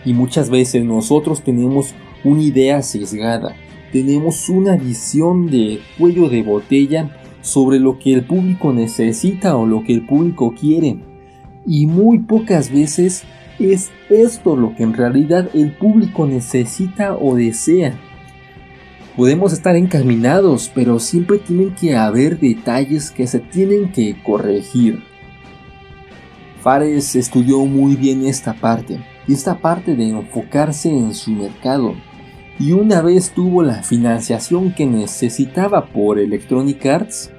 Y 0.05 0.13
muchas 0.13 0.50
veces 0.50 0.84
nosotros 0.84 1.41
tenemos 1.41 1.93
una 2.23 2.41
idea 2.41 2.81
sesgada. 2.81 3.55
Tenemos 3.91 4.49
una 4.49 4.75
visión 4.75 5.49
de 5.49 5.79
cuello 5.97 6.29
de 6.29 6.43
botella 6.43 7.09
sobre 7.41 7.79
lo 7.79 7.99
que 7.99 8.13
el 8.13 8.23
público 8.23 8.73
necesita 8.73 9.55
o 9.55 9.65
lo 9.65 9.83
que 9.83 9.93
el 9.93 10.05
público 10.05 10.53
quiere. 10.59 10.97
Y 11.65 11.85
muy 11.85 12.19
pocas 12.19 12.71
veces 12.71 13.23
es 13.59 13.91
esto 14.09 14.55
lo 14.55 14.75
que 14.75 14.83
en 14.83 14.93
realidad 14.93 15.49
el 15.53 15.71
público 15.73 16.25
necesita 16.25 17.15
o 17.15 17.35
desea. 17.35 17.95
Podemos 19.15 19.53
estar 19.53 19.75
encaminados, 19.75 20.71
pero 20.73 20.97
siempre 20.97 21.37
tienen 21.37 21.75
que 21.75 21.95
haber 21.95 22.39
detalles 22.39 23.11
que 23.11 23.27
se 23.27 23.39
tienen 23.39 23.91
que 23.91 24.17
corregir. 24.23 25.03
Fares 26.61 27.15
estudió 27.15 27.65
muy 27.65 27.95
bien 27.95 28.25
esta 28.25 28.53
parte, 28.53 28.99
esta 29.27 29.59
parte 29.59 29.95
de 29.95 30.09
enfocarse 30.09 30.89
en 30.89 31.13
su 31.13 31.31
mercado, 31.31 31.93
y 32.60 32.72
una 32.72 33.01
vez 33.01 33.31
tuvo 33.31 33.63
la 33.63 33.81
financiación 33.81 34.74
que 34.74 34.86
necesitaba 34.86 35.86
por 35.88 36.19
Electronic 36.19 36.86
Arts, 36.86 37.31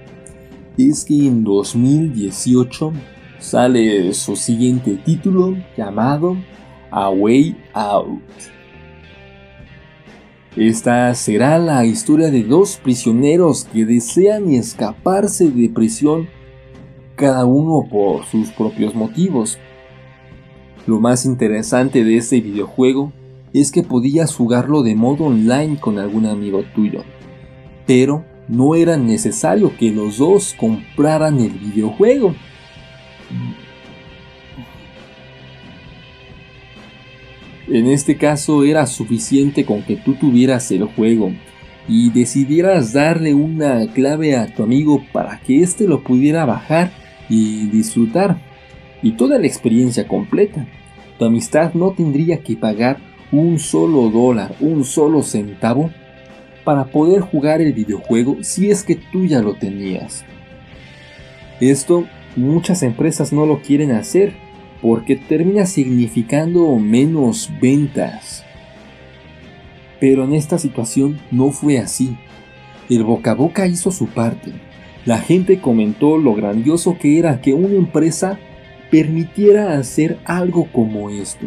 es 0.77 1.05
que 1.05 1.27
en 1.27 1.45
2018 1.45 2.93
sale 3.39 4.13
su 4.13 4.35
siguiente 4.35 4.97
título 4.97 5.57
llamado 5.77 6.37
A 6.91 7.11
Way 7.11 7.57
Out. 7.75 8.23
Esta 10.57 11.15
será 11.15 11.59
la 11.59 11.85
historia 11.85 12.31
de 12.31 12.43
dos 12.43 12.77
prisioneros 12.77 13.65
que 13.65 13.85
desean 13.85 14.51
escaparse 14.51 15.49
de 15.49 15.69
prisión, 15.69 16.29
cada 17.17 17.45
uno 17.45 17.89
por 17.89 18.25
sus 18.25 18.51
propios 18.51 18.95
motivos. 18.95 19.59
Lo 20.87 21.01
más 21.01 21.25
interesante 21.25 22.05
de 22.05 22.17
este 22.17 22.41
videojuego 22.41 23.13
es 23.55 23.71
que 23.71 23.85
podías 23.85 24.35
jugarlo 24.35 24.83
de 24.83 24.97
modo 24.97 25.27
online 25.27 25.79
con 25.79 25.99
algún 25.99 26.27
amigo 26.27 26.65
tuyo, 26.75 27.05
pero 27.87 28.25
no 28.49 28.75
era 28.75 28.97
necesario 28.97 29.75
que 29.77 29.93
los 29.93 30.19
dos 30.19 30.55
compraran 30.59 31.41
el 31.41 31.53
videojuego. 31.53 32.35
En 37.69 37.87
este 37.87 38.17
caso 38.17 38.65
era 38.65 38.87
suficiente 38.87 39.65
con 39.65 39.83
que 39.83 39.97
tú 39.97 40.15
tuvieras 40.15 40.71
el 40.73 40.85
juego 40.85 41.33
y 41.89 42.11
decidieras 42.11 42.93
darle 42.93 43.35
una 43.35 43.87
clave 43.93 44.37
a 44.37 44.53
tu 44.53 44.65
amigo 44.65 45.03
para 45.13 45.41
que 45.41 45.63
éste 45.63 45.87
lo 45.87 46.03
pudiera 46.03 46.45
bajar 46.45 46.93
y 47.29 47.67
disfrutar 47.69 48.43
y 49.01 49.13
toda 49.13 49.39
la 49.39 49.47
experiencia 49.47 50.09
completa. 50.09 50.67
Tu 51.19 51.25
amistad 51.25 51.73
no 51.75 51.93
tendría 51.93 52.43
que 52.43 52.57
pagar 52.57 53.14
un 53.33 53.59
solo 53.59 54.11
dólar, 54.11 54.55
un 54.61 54.85
solo 54.85 55.23
centavo 55.23 55.91
para 56.65 56.87
poder 56.87 57.21
jugar 57.21 57.61
el 57.61 57.73
videojuego 57.73 58.39
si 58.43 58.71
es 58.71 58.83
que 58.83 58.97
tú 58.97 59.27
ya 59.27 59.43
lo 59.43 59.55
tenías. 59.55 60.25
Esto 61.61 62.07
muchas 62.37 62.83
empresas 62.83 63.33
no 63.33 63.47
lo 63.47 63.61
quieren 63.61 63.93
hacer 63.93 64.35
porque 64.83 65.17
termina 65.17 65.67
significando 65.67 66.77
menos 66.77 67.51
ventas. 67.61 68.45
Pero 70.01 70.25
en 70.25 70.35
esta 70.35 70.59
situación 70.59 71.19
no 71.31 71.51
fue 71.51 71.79
así. 71.79 72.17
El 72.91 73.05
boca 73.05 73.31
a 73.31 73.35
boca 73.35 73.67
hizo 73.67 73.91
su 73.91 74.09
parte. 74.09 74.53
La 75.07 75.19
gente 75.19 75.61
comentó 75.61 76.19
lo 76.19 76.35
grandioso 76.35 76.99
que 76.99 77.19
era 77.19 77.41
que 77.41 77.55
una 77.55 77.77
empresa 77.77 78.39
permitiera 78.91 79.79
hacer 79.79 80.19
algo 80.25 80.67
como 80.71 81.09
esto. 81.11 81.47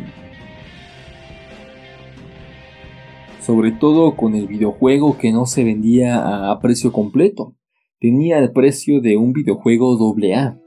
Sobre 3.47 3.71
todo 3.71 4.17
con 4.17 4.35
el 4.35 4.45
videojuego 4.45 5.17
que 5.17 5.31
no 5.31 5.45
se 5.45 5.63
vendía 5.63 6.51
a 6.51 6.59
precio 6.59 6.91
completo, 6.91 7.55
tenía 7.97 8.39
el 8.39 8.51
precio 8.51 8.99
de 8.99 9.15
un 9.15 9.31
videojuego 9.31 9.97
AA, 10.21 10.59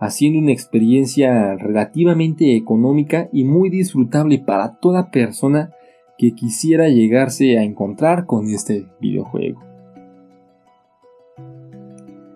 haciendo 0.00 0.40
una 0.40 0.50
experiencia 0.50 1.54
relativamente 1.54 2.56
económica 2.56 3.28
y 3.32 3.44
muy 3.44 3.70
disfrutable 3.70 4.40
para 4.40 4.80
toda 4.80 5.12
persona 5.12 5.70
que 6.18 6.32
quisiera 6.32 6.88
llegarse 6.88 7.56
a 7.56 7.62
encontrar 7.62 8.26
con 8.26 8.48
este 8.48 8.88
videojuego. 9.00 9.60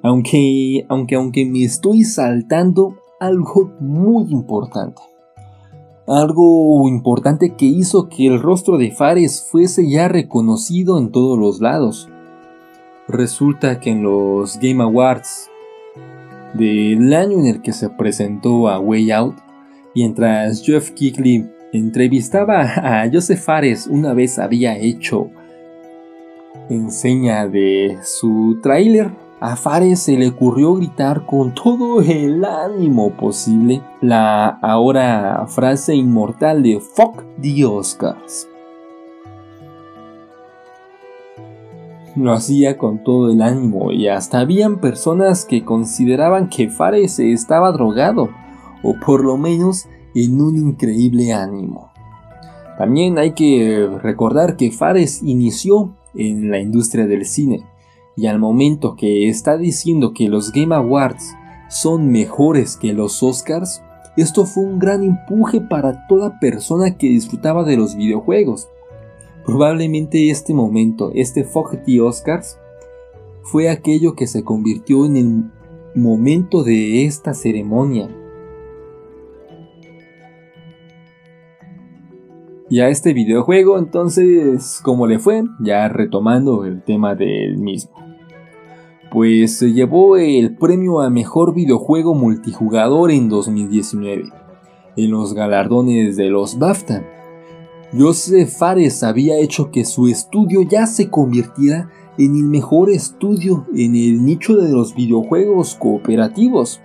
Aunque, 0.04 0.86
aunque, 0.88 1.16
aunque 1.16 1.44
me 1.44 1.64
estoy 1.64 2.04
saltando 2.04 2.98
algo 3.18 3.72
muy 3.80 4.30
importante. 4.30 5.02
Algo 6.09 6.88
importante 6.88 7.54
que 7.54 7.66
hizo 7.66 8.09
que 8.09 8.26
el 8.26 8.42
rostro 8.42 8.76
de 8.76 8.90
Fares 8.90 9.47
fuese 9.49 9.88
ya 9.88 10.09
reconocido 10.09 10.99
en 10.99 11.12
todos 11.12 11.38
los 11.38 11.61
lados. 11.61 12.09
Resulta 13.06 13.78
que 13.78 13.90
en 13.90 14.02
los 14.02 14.59
Game 14.59 14.82
Awards 14.82 15.49
del 16.54 17.12
año 17.14 17.38
en 17.38 17.47
el 17.47 17.62
que 17.62 17.73
se 17.73 17.88
presentó 17.88 18.68
a 18.68 18.80
Way 18.80 19.12
Out, 19.12 19.37
mientras 19.94 20.64
Jeff 20.64 20.90
Kickley 20.90 21.49
entrevistaba 21.73 22.62
a 22.62 23.09
Joseph 23.11 23.40
Fares 23.40 23.87
una 23.87 24.12
vez 24.12 24.38
había 24.38 24.76
hecho 24.76 25.30
enseña 26.68 27.47
de 27.49 27.99
su 28.02 28.59
tráiler 28.62 29.11
a 29.42 29.56
Fares 29.56 29.99
se 29.99 30.16
le 30.16 30.28
ocurrió 30.28 30.76
gritar 30.76 31.26
con 31.26 31.52
todo 31.52 32.00
el 32.00 32.44
ánimo 32.44 33.11
posible 33.16 33.82
la 34.00 34.46
ahora 34.46 35.49
frase 35.49 35.96
inmortal 35.96 36.62
de 36.62 36.78
Fuck 36.78 37.24
the 37.40 37.64
Oscars. 37.64 38.48
Lo 42.14 42.33
hacía 42.33 42.78
con 42.78 43.02
todo 43.02 43.33
el 43.33 43.42
ánimo 43.42 43.90
y 43.90 44.07
hasta 44.07 44.38
habían 44.38 44.81
personas 44.81 45.44
que 45.44 45.64
consideraban 45.64 46.48
que 46.48 46.70
Fares 46.70 47.18
estaba 47.18 47.72
drogado 47.72 48.31
o 48.85 48.94
por 49.05 49.24
lo 49.24 49.37
menos 49.38 49.88
en 50.14 50.40
un 50.40 50.57
increíble 50.57 51.33
ánimo. 51.33 51.90
También 52.78 53.18
hay 53.18 53.33
que 53.33 53.90
recordar 54.00 54.55
que 54.55 54.70
Fares 54.70 55.20
inició 55.20 55.96
en 56.14 56.48
la 56.48 56.61
industria 56.61 57.09
del 57.09 57.26
cine 57.26 57.71
y 58.16 58.27
al 58.27 58.38
momento 58.38 58.94
que 58.96 59.29
está 59.29 59.57
diciendo 59.57 60.12
que 60.12 60.29
los 60.29 60.53
Game 60.53 60.75
Awards 60.75 61.35
son 61.68 62.11
mejores 62.11 62.77
que 62.77 62.92
los 62.92 63.22
Oscars, 63.22 63.83
esto 64.16 64.44
fue 64.44 64.64
un 64.64 64.79
gran 64.79 65.03
empuje 65.03 65.61
para 65.61 66.07
toda 66.07 66.38
persona 66.38 66.96
que 66.98 67.09
disfrutaba 67.09 67.64
de 67.64 67.79
los 67.79 67.96
videojuegos. 67.96 68.68
Probablemente 69.46 70.29
este 70.31 70.53
momento, 70.53 71.11
este 71.14 71.44
Fogerty 71.44 71.98
Oscars, 71.98 72.59
fue 73.42 73.70
aquello 73.70 74.14
que 74.14 74.27
se 74.27 74.44
convirtió 74.44 75.07
en 75.07 75.16
el 75.16 75.51
momento 75.94 76.62
de 76.62 77.07
esta 77.07 77.33
ceremonia. 77.33 78.09
Y 82.68 82.81
a 82.81 82.88
este 82.88 83.12
videojuego 83.12 83.79
entonces, 83.79 84.81
¿cómo 84.83 85.07
le 85.07 85.18
fue? 85.18 85.42
Ya 85.61 85.88
retomando 85.88 86.64
el 86.64 86.83
tema 86.83 87.14
del 87.14 87.59
mismo 87.59 88.01
pues 89.12 89.59
se 89.59 89.75
llevó 89.75 90.16
el 90.16 90.57
premio 90.57 91.03
a 91.03 91.11
mejor 91.11 91.53
videojuego 91.53 92.14
multijugador 92.14 93.11
en 93.11 93.29
2019, 93.29 94.31
en 94.96 95.11
los 95.11 95.35
galardones 95.35 96.16
de 96.16 96.31
los 96.31 96.59
BAFTA. 96.59 97.05
Joseph 97.92 98.48
Fares 98.48 99.03
había 99.03 99.37
hecho 99.37 99.70
que 99.70 99.85
su 99.85 100.09
estudio 100.09 100.62
ya 100.62 100.87
se 100.87 101.11
convirtiera 101.11 101.90
en 102.16 102.37
el 102.37 102.44
mejor 102.44 102.88
estudio 102.88 103.66
en 103.75 103.94
el 103.96 104.25
nicho 104.25 104.57
de 104.57 104.72
los 104.72 104.94
videojuegos 104.94 105.75
cooperativos. 105.75 106.81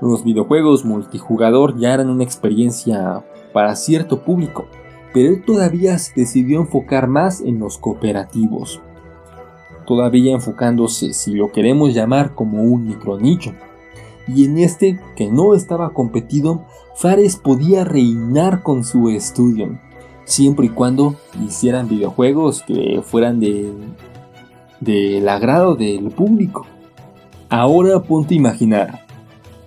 Los 0.00 0.22
videojuegos 0.22 0.84
multijugador 0.84 1.76
ya 1.76 1.92
eran 1.92 2.08
una 2.08 2.22
experiencia 2.22 3.24
para 3.52 3.74
cierto 3.74 4.22
público, 4.22 4.66
pero 5.12 5.30
él 5.30 5.44
todavía 5.44 5.98
se 5.98 6.12
decidió 6.14 6.60
enfocar 6.60 7.08
más 7.08 7.40
en 7.40 7.58
los 7.58 7.78
cooperativos 7.78 8.80
todavía 9.84 10.32
enfocándose, 10.32 11.12
si 11.12 11.34
lo 11.34 11.52
queremos 11.52 11.94
llamar, 11.94 12.34
como 12.34 12.62
un 12.62 12.86
micronicho. 12.86 13.52
Y 14.26 14.44
en 14.44 14.58
este, 14.58 15.00
que 15.16 15.30
no 15.30 15.54
estaba 15.54 15.90
competido, 15.90 16.64
Fares 16.96 17.36
podía 17.36 17.84
reinar 17.84 18.62
con 18.62 18.84
su 18.84 19.10
estudio, 19.10 19.78
siempre 20.24 20.66
y 20.66 20.70
cuando 20.70 21.16
hicieran 21.44 21.88
videojuegos 21.88 22.62
que 22.62 23.02
fueran 23.04 23.40
de 23.40 23.72
del 24.80 25.28
agrado 25.28 25.74
del 25.74 26.10
público. 26.10 26.66
Ahora 27.48 28.02
ponte 28.02 28.34
a 28.34 28.38
imaginar, 28.38 29.06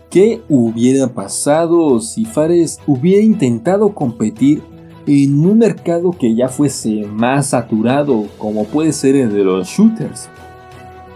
¿qué 0.10 0.42
hubiera 0.48 1.08
pasado 1.08 2.00
si 2.00 2.26
Fares 2.26 2.80
hubiera 2.86 3.24
intentado 3.24 3.94
competir 3.94 4.62
en 5.08 5.46
un 5.46 5.60
mercado 5.60 6.12
que 6.12 6.36
ya 6.36 6.50
fuese 6.50 7.06
más 7.06 7.48
saturado 7.48 8.26
como 8.38 8.66
puede 8.66 8.92
ser 8.92 9.16
el 9.16 9.34
de 9.34 9.44
los 9.46 9.70
shooters. 9.70 10.30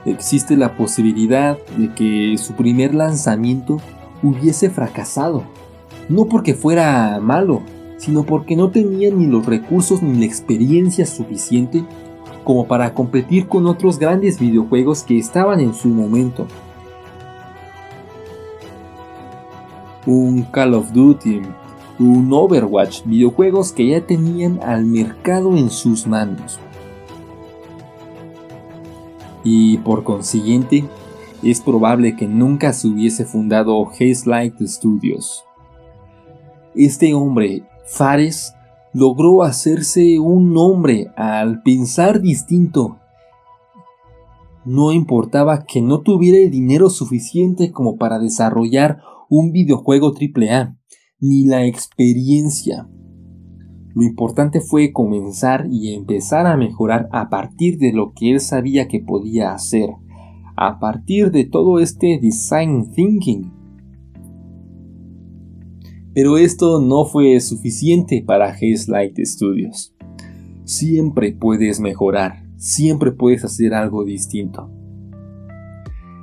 Existe 0.05 0.55
la 0.55 0.77
posibilidad 0.77 1.57
de 1.77 1.93
que 1.93 2.37
su 2.37 2.53
primer 2.53 2.95
lanzamiento 2.95 3.81
hubiese 4.23 4.69
fracasado, 4.69 5.43
no 6.07 6.25
porque 6.25 6.53
fuera 6.53 7.19
malo, 7.21 7.61
sino 7.97 8.23
porque 8.23 8.55
no 8.55 8.71
tenía 8.71 9.11
ni 9.11 9.27
los 9.27 9.45
recursos 9.45 10.01
ni 10.01 10.17
la 10.17 10.25
experiencia 10.25 11.05
suficiente 11.05 11.83
como 12.45 12.67
para 12.67 12.93
competir 12.93 13.47
con 13.47 13.67
otros 13.67 13.99
grandes 13.99 14.39
videojuegos 14.39 15.03
que 15.03 15.19
estaban 15.19 15.59
en 15.59 15.73
su 15.73 15.89
momento. 15.89 16.47
Un 20.07 20.43
Call 20.43 20.73
of 20.73 20.91
Duty, 20.93 21.41
un 22.01 22.33
Overwatch, 22.33 23.03
videojuegos 23.05 23.71
que 23.71 23.87
ya 23.87 24.05
tenían 24.05 24.59
al 24.63 24.85
mercado 24.85 25.55
en 25.55 25.69
sus 25.69 26.07
manos. 26.07 26.59
Y 29.43 29.77
por 29.79 30.03
consiguiente, 30.03 30.83
es 31.43 31.61
probable 31.61 32.15
que 32.15 32.27
nunca 32.27 32.73
se 32.73 32.87
hubiese 32.87 33.25
fundado 33.25 33.91
Light 34.25 34.59
Studios. 34.61 35.43
Este 36.73 37.13
hombre, 37.13 37.63
Fares, 37.85 38.53
logró 38.93 39.43
hacerse 39.43 40.17
un 40.19 40.53
nombre 40.53 41.11
al 41.15 41.61
pensar 41.61 42.21
distinto. 42.21 42.97
No 44.65 44.91
importaba 44.91 45.65
que 45.65 45.81
no 45.81 46.01
tuviera 46.01 46.37
el 46.39 46.49
dinero 46.49 46.89
suficiente 46.89 47.71
como 47.71 47.97
para 47.97 48.19
desarrollar 48.19 49.01
un 49.29 49.51
videojuego 49.51 50.13
AAA 50.13 50.80
ni 51.21 51.45
la 51.45 51.65
experiencia. 51.65 52.89
Lo 53.93 54.03
importante 54.03 54.59
fue 54.59 54.91
comenzar 54.91 55.67
y 55.69 55.93
empezar 55.93 56.47
a 56.47 56.57
mejorar 56.57 57.07
a 57.11 57.29
partir 57.29 57.77
de 57.77 57.93
lo 57.93 58.13
que 58.13 58.31
él 58.31 58.39
sabía 58.39 58.87
que 58.87 58.99
podía 58.99 59.53
hacer, 59.53 59.89
a 60.57 60.79
partir 60.79 61.31
de 61.31 61.45
todo 61.45 61.79
este 61.79 62.19
design 62.19 62.91
thinking. 62.91 63.53
Pero 66.13 66.37
esto 66.37 66.81
no 66.81 67.05
fue 67.05 67.39
suficiente 67.39 68.23
para 68.25 68.49
Haze 68.49 68.85
Light 68.87 69.17
Studios. 69.19 69.93
Siempre 70.63 71.33
puedes 71.33 71.79
mejorar, 71.79 72.43
siempre 72.57 73.11
puedes 73.11 73.43
hacer 73.43 73.73
algo 73.73 74.03
distinto. 74.03 74.71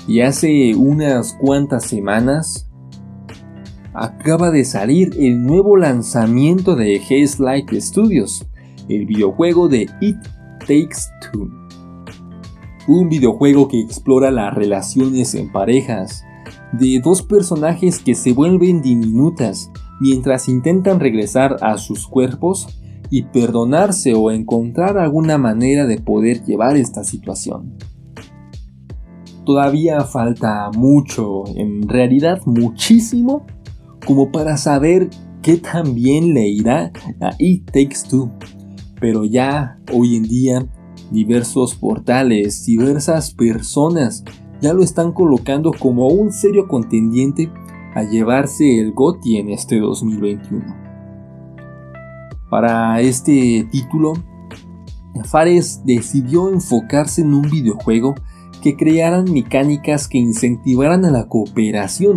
Y 0.09 0.21
hace 0.21 0.75
unas 0.75 1.35
cuantas 1.35 1.85
semanas 1.85 2.68
acaba 3.99 4.51
de 4.51 4.65
salir 4.65 5.11
el 5.19 5.43
nuevo 5.45 5.77
lanzamiento 5.77 6.77
de 6.77 6.97
Haze 6.97 7.43
Light 7.43 7.73
Studios, 7.75 8.47
el 8.89 9.07
videojuego 9.07 9.69
de 9.69 9.89
It 10.01 10.17
Takes 10.61 11.09
Two. 11.21 11.49
Un 12.87 13.09
videojuego 13.09 13.69
que 13.69 13.81
explora 13.81 14.31
las 14.31 14.55
relaciones 14.55 15.35
en 15.35 15.53
parejas 15.53 16.25
de 16.73 17.01
dos 17.03 17.23
personajes 17.23 17.99
que 17.99 18.15
se 18.15 18.33
vuelven 18.33 18.83
diminutas 18.83 19.71
mientras 20.01 20.49
intentan 20.49 21.01
regresar 21.01 21.57
a 21.61 21.77
sus 21.79 22.07
cuerpos 22.07 22.81
y 23.11 23.23
perdonarse 23.23 24.15
o 24.15 24.31
encontrar 24.31 24.99
alguna 24.99 25.39
manera 25.39 25.87
de 25.87 25.99
poder 25.99 26.45
llevar 26.45 26.77
esta 26.77 27.05
situación. 27.05 27.75
Todavía 29.45 30.03
falta 30.03 30.71
mucho, 30.77 31.45
en 31.57 31.89
realidad 31.89 32.43
muchísimo, 32.45 33.47
como 34.09 34.33
para 34.33 34.57
saber 34.57 35.11
qué 35.43 35.59
tan 35.59 35.95
bien 35.95 36.33
le 36.33 36.49
irá 36.49 36.91
a 37.21 37.33
It 37.39 37.67
Takes 37.67 38.09
Two. 38.09 38.33
Pero 38.99 39.27
ya 39.27 39.79
hoy 39.93 40.17
en 40.17 40.23
día 40.23 40.67
diversos 41.11 41.75
portales, 41.75 42.65
diversas 42.65 43.35
personas 43.35 44.25
ya 44.63 44.73
lo 44.73 44.83
están 44.83 45.13
colocando 45.13 45.73
como 45.79 46.09
un 46.09 46.33
serio 46.33 46.69
contendiente 46.69 47.53
a 47.95 48.03
llevarse 48.03 48.81
el 48.81 48.93
GOTY 48.93 49.37
en 49.37 49.51
este 49.51 49.79
2021. 49.79 50.65
Para 52.49 53.03
este 53.03 53.69
título, 53.71 54.15
Fares 55.25 55.83
decidió 55.85 56.49
enfocarse 56.49 57.21
en 57.21 57.35
un 57.35 57.43
videojuego 57.43 58.15
que 58.63 58.75
crearan 58.75 59.31
mecánicas 59.31 60.09
que 60.09 60.17
incentivaran 60.17 61.05
a 61.05 61.11
la 61.11 61.29
cooperación, 61.29 62.17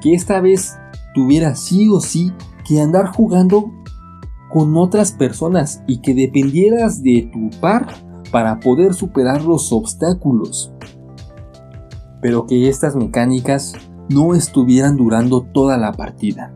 que 0.00 0.14
esta 0.14 0.40
vez 0.40 0.78
tuviera 1.16 1.54
sí 1.54 1.88
o 1.88 1.98
sí 1.98 2.30
que 2.68 2.78
andar 2.78 3.06
jugando 3.06 3.72
con 4.52 4.76
otras 4.76 5.12
personas 5.12 5.82
y 5.86 6.02
que 6.02 6.14
dependieras 6.14 7.02
de 7.02 7.30
tu 7.32 7.48
par 7.58 7.86
para 8.30 8.60
poder 8.60 8.92
superar 8.92 9.42
los 9.42 9.72
obstáculos. 9.72 10.72
Pero 12.20 12.46
que 12.46 12.68
estas 12.68 12.94
mecánicas 12.94 13.72
no 14.10 14.34
estuvieran 14.34 14.98
durando 14.98 15.40
toda 15.40 15.78
la 15.78 15.92
partida 15.92 16.52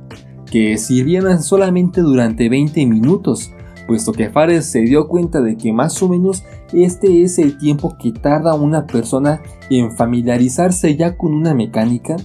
que 0.51 0.77
sirvieran 0.79 1.43
solamente 1.43 2.03
durante 2.03 2.49
20 2.49 2.85
minutos, 2.85 3.53
puesto 3.87 4.13
que 4.13 4.31
Fares 4.31 4.67
se 4.67 4.81
dio 4.81 5.09
cuenta 5.09 5.41
de 5.41 5.57
que 5.57 5.73
más 5.73 6.03
o 6.03 6.09
menos 6.09 6.45
este 6.73 7.23
es 7.23 7.39
el 7.39 7.57
tiempo 7.57 7.97
que 7.99 8.13
tarda 8.13 8.55
una 8.55 8.87
persona 8.87 9.41
en 9.71 9.97
familiarizarse 9.97 10.97
ya 10.97 11.17
con 11.17 11.33
una 11.33 11.55
mecánica 11.55 12.17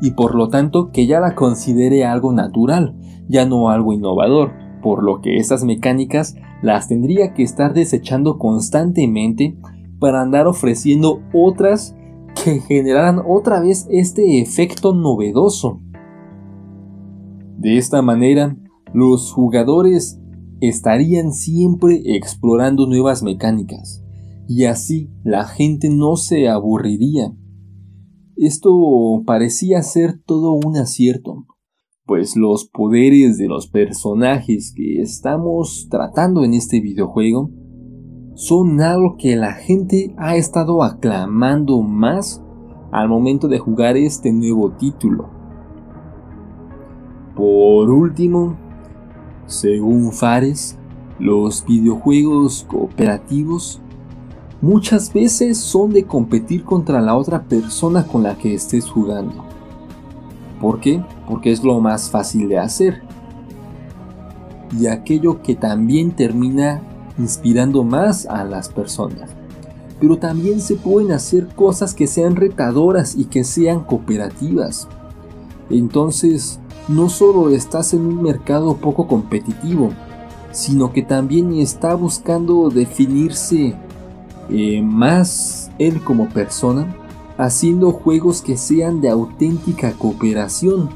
y 0.00 0.12
por 0.12 0.34
lo 0.34 0.48
tanto 0.48 0.90
que 0.92 1.06
ya 1.06 1.20
la 1.20 1.34
considere 1.34 2.04
algo 2.04 2.32
natural, 2.32 2.96
ya 3.28 3.46
no 3.46 3.70
algo 3.70 3.92
innovador, 3.92 4.52
por 4.82 5.02
lo 5.02 5.20
que 5.20 5.36
esas 5.36 5.64
mecánicas 5.64 6.36
las 6.62 6.88
tendría 6.88 7.34
que 7.34 7.42
estar 7.42 7.74
desechando 7.74 8.38
constantemente 8.38 9.58
para 9.98 10.22
andar 10.22 10.46
ofreciendo 10.46 11.20
otras 11.32 11.94
que 12.42 12.60
generaran 12.60 13.20
otra 13.26 13.60
vez 13.60 13.86
este 13.90 14.40
efecto 14.40 14.94
novedoso. 14.94 15.80
De 17.58 17.76
esta 17.76 18.00
manera, 18.00 18.56
los 18.94 19.32
jugadores 19.32 20.18
estarían 20.60 21.32
siempre 21.32 22.00
explorando 22.16 22.86
nuevas 22.86 23.22
mecánicas, 23.22 24.02
y 24.48 24.64
así 24.64 25.10
la 25.22 25.44
gente 25.44 25.88
no 25.90 26.16
se 26.16 26.48
aburriría. 26.48 27.32
Esto 28.42 29.22
parecía 29.26 29.82
ser 29.82 30.18
todo 30.24 30.52
un 30.52 30.78
acierto, 30.78 31.44
pues 32.06 32.36
los 32.36 32.64
poderes 32.64 33.36
de 33.36 33.48
los 33.48 33.66
personajes 33.66 34.72
que 34.74 35.02
estamos 35.02 35.88
tratando 35.90 36.42
en 36.42 36.54
este 36.54 36.80
videojuego 36.80 37.50
son 38.36 38.80
algo 38.80 39.16
que 39.18 39.36
la 39.36 39.52
gente 39.52 40.14
ha 40.16 40.36
estado 40.36 40.82
aclamando 40.82 41.82
más 41.82 42.42
al 42.92 43.10
momento 43.10 43.46
de 43.46 43.58
jugar 43.58 43.98
este 43.98 44.32
nuevo 44.32 44.72
título. 44.72 45.28
Por 47.36 47.90
último, 47.90 48.56
según 49.44 50.12
Fares, 50.12 50.78
los 51.18 51.62
videojuegos 51.66 52.64
cooperativos 52.70 53.82
muchas 54.60 55.12
veces 55.12 55.58
son 55.58 55.90
de 55.90 56.04
competir 56.04 56.64
contra 56.64 57.00
la 57.00 57.16
otra 57.16 57.42
persona 57.42 58.06
con 58.06 58.22
la 58.22 58.36
que 58.36 58.54
estés 58.54 58.86
jugando. 58.86 59.44
¿Por 60.60 60.80
qué? 60.80 61.02
Porque 61.26 61.50
es 61.52 61.64
lo 61.64 61.80
más 61.80 62.10
fácil 62.10 62.48
de 62.48 62.58
hacer. 62.58 63.02
Y 64.78 64.86
aquello 64.86 65.42
que 65.42 65.54
también 65.54 66.12
termina 66.12 66.82
inspirando 67.18 67.82
más 67.82 68.26
a 68.26 68.44
las 68.44 68.68
personas. 68.68 69.30
Pero 69.98 70.18
también 70.18 70.60
se 70.60 70.76
pueden 70.76 71.12
hacer 71.12 71.48
cosas 71.48 71.94
que 71.94 72.06
sean 72.06 72.36
retadoras 72.36 73.16
y 73.16 73.24
que 73.24 73.44
sean 73.44 73.80
cooperativas. 73.84 74.88
Entonces, 75.70 76.60
no 76.88 77.08
solo 77.08 77.50
estás 77.50 77.94
en 77.94 78.00
un 78.00 78.22
mercado 78.22 78.76
poco 78.76 79.06
competitivo, 79.06 79.90
sino 80.52 80.92
que 80.92 81.02
también 81.02 81.52
está 81.54 81.94
buscando 81.94 82.70
definirse 82.70 83.76
eh, 84.50 84.82
más 84.82 85.70
él 85.78 86.02
como 86.02 86.28
persona, 86.28 86.94
haciendo 87.38 87.92
juegos 87.92 88.42
que 88.42 88.56
sean 88.56 89.00
de 89.00 89.08
auténtica 89.08 89.92
cooperación. 89.92 90.90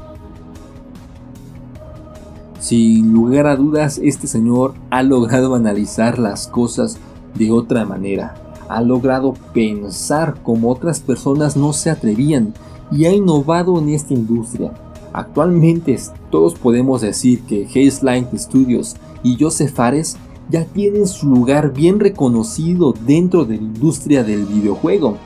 Sin 2.59 3.13
lugar 3.13 3.47
a 3.47 3.55
dudas, 3.55 3.99
este 4.03 4.27
señor 4.27 4.73
ha 4.89 5.03
logrado 5.03 5.55
analizar 5.55 6.19
las 6.19 6.47
cosas 6.47 6.97
de 7.35 7.51
otra 7.51 7.85
manera, 7.85 8.35
ha 8.69 8.81
logrado 8.81 9.33
pensar 9.53 10.35
como 10.41 10.71
otras 10.71 10.99
personas 10.99 11.55
no 11.55 11.73
se 11.73 11.89
atrevían 11.89 12.53
y 12.91 13.05
ha 13.05 13.11
innovado 13.11 13.77
en 13.79 13.89
esta 13.89 14.13
industria 14.13 14.71
Actualmente 15.15 15.97
todos 16.29 16.55
podemos 16.55 16.99
decir 16.99 17.43
que 17.43 17.65
Haze 17.65 18.37
Studios 18.37 18.97
y 19.23 19.37
Joseph 19.39 19.73
Fares 19.73 20.17
ya 20.49 20.65
tienen 20.65 21.07
su 21.07 21.27
lugar 21.27 21.73
bien 21.73 21.99
reconocido 21.99 22.93
dentro 23.05 23.45
de 23.45 23.57
la 23.57 23.63
industria 23.63 24.23
del 24.23 24.45
videojuego 24.45 25.17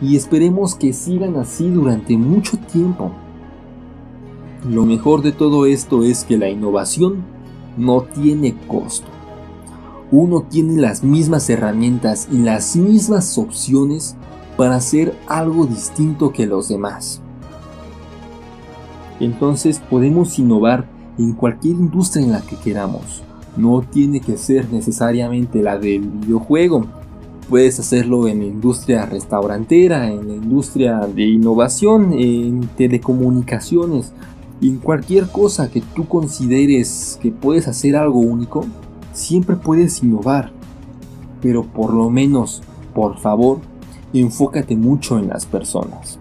y 0.00 0.16
esperemos 0.16 0.74
que 0.74 0.92
sigan 0.92 1.36
así 1.36 1.68
durante 1.68 2.16
mucho 2.16 2.56
tiempo. 2.58 3.10
Lo 4.68 4.84
mejor 4.84 5.22
de 5.22 5.32
todo 5.32 5.66
esto 5.66 6.04
es 6.04 6.24
que 6.24 6.36
la 6.36 6.48
innovación 6.48 7.24
no 7.76 8.02
tiene 8.02 8.54
costo. 8.66 9.08
Uno 10.10 10.42
tiene 10.42 10.80
las 10.80 11.02
mismas 11.02 11.48
herramientas 11.48 12.28
y 12.30 12.38
las 12.38 12.76
mismas 12.76 13.38
opciones 13.38 14.16
para 14.56 14.76
hacer 14.76 15.16
algo 15.26 15.66
distinto 15.66 16.32
que 16.32 16.46
los 16.46 16.68
demás 16.68 17.22
entonces 19.24 19.80
podemos 19.90 20.38
innovar 20.38 20.88
en 21.18 21.32
cualquier 21.32 21.76
industria 21.76 22.24
en 22.24 22.32
la 22.32 22.40
que 22.40 22.56
queramos. 22.56 23.22
No 23.56 23.82
tiene 23.82 24.20
que 24.20 24.36
ser 24.36 24.72
necesariamente 24.72 25.62
la 25.62 25.78
del 25.78 26.00
videojuego. 26.00 26.86
Puedes 27.48 27.78
hacerlo 27.78 28.28
en 28.28 28.38
la 28.38 28.46
industria 28.46 29.04
restaurantera, 29.04 30.10
en 30.10 30.28
la 30.28 30.34
industria 30.34 31.00
de 31.00 31.24
innovación, 31.24 32.12
en 32.12 32.60
telecomunicaciones, 32.76 34.12
en 34.62 34.78
cualquier 34.78 35.28
cosa 35.28 35.70
que 35.70 35.80
tú 35.80 36.06
consideres 36.06 37.18
que 37.20 37.30
puedes 37.30 37.68
hacer 37.68 37.96
algo 37.96 38.20
único, 38.20 38.64
siempre 39.12 39.56
puedes 39.56 40.02
innovar. 40.02 40.52
Pero 41.42 41.64
por 41.64 41.92
lo 41.92 42.08
menos, 42.08 42.62
por 42.94 43.18
favor, 43.18 43.58
enfócate 44.14 44.76
mucho 44.76 45.18
en 45.18 45.28
las 45.28 45.46
personas. 45.46 46.18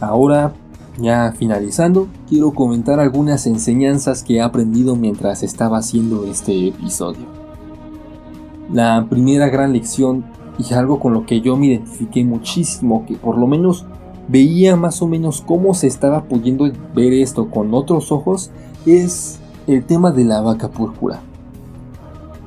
Ahora 0.00 0.52
ya 0.98 1.32
finalizando, 1.32 2.08
quiero 2.28 2.52
comentar 2.52 3.00
algunas 3.00 3.46
enseñanzas 3.46 4.22
que 4.22 4.36
he 4.36 4.40
aprendido 4.40 4.96
mientras 4.96 5.42
estaba 5.42 5.78
haciendo 5.78 6.26
este 6.26 6.68
episodio. 6.68 7.26
La 8.72 9.06
primera 9.08 9.48
gran 9.48 9.72
lección 9.72 10.24
y 10.58 10.72
algo 10.74 11.00
con 11.00 11.12
lo 11.12 11.26
que 11.26 11.40
yo 11.40 11.56
me 11.56 11.66
identifiqué 11.66 12.24
muchísimo, 12.24 13.04
que 13.06 13.16
por 13.16 13.36
lo 13.36 13.46
menos 13.46 13.86
veía 14.28 14.76
más 14.76 15.02
o 15.02 15.08
menos 15.08 15.42
cómo 15.42 15.74
se 15.74 15.86
estaba 15.86 16.24
pudiendo 16.24 16.70
ver 16.94 17.12
esto 17.12 17.50
con 17.50 17.74
otros 17.74 18.12
ojos, 18.12 18.50
es 18.86 19.40
el 19.66 19.84
tema 19.84 20.12
de 20.12 20.24
la 20.24 20.40
vaca 20.40 20.70
púrpura. 20.70 21.20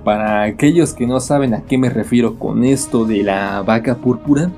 Para 0.03 0.43
aquellos 0.43 0.93
que 0.93 1.05
no 1.05 1.19
saben 1.19 1.53
a 1.53 1.61
qué 1.61 1.77
me 1.77 1.89
refiero 1.89 2.39
con 2.39 2.63
esto 2.63 3.05
de 3.05 3.23
la 3.23 3.61
vaca 3.61 3.95
púrpura, 3.95 4.51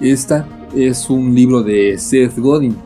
esta 0.00 0.46
es 0.74 1.10
un 1.10 1.34
libro 1.34 1.62
de 1.62 1.98
Seth 1.98 2.38
Godin 2.38 2.76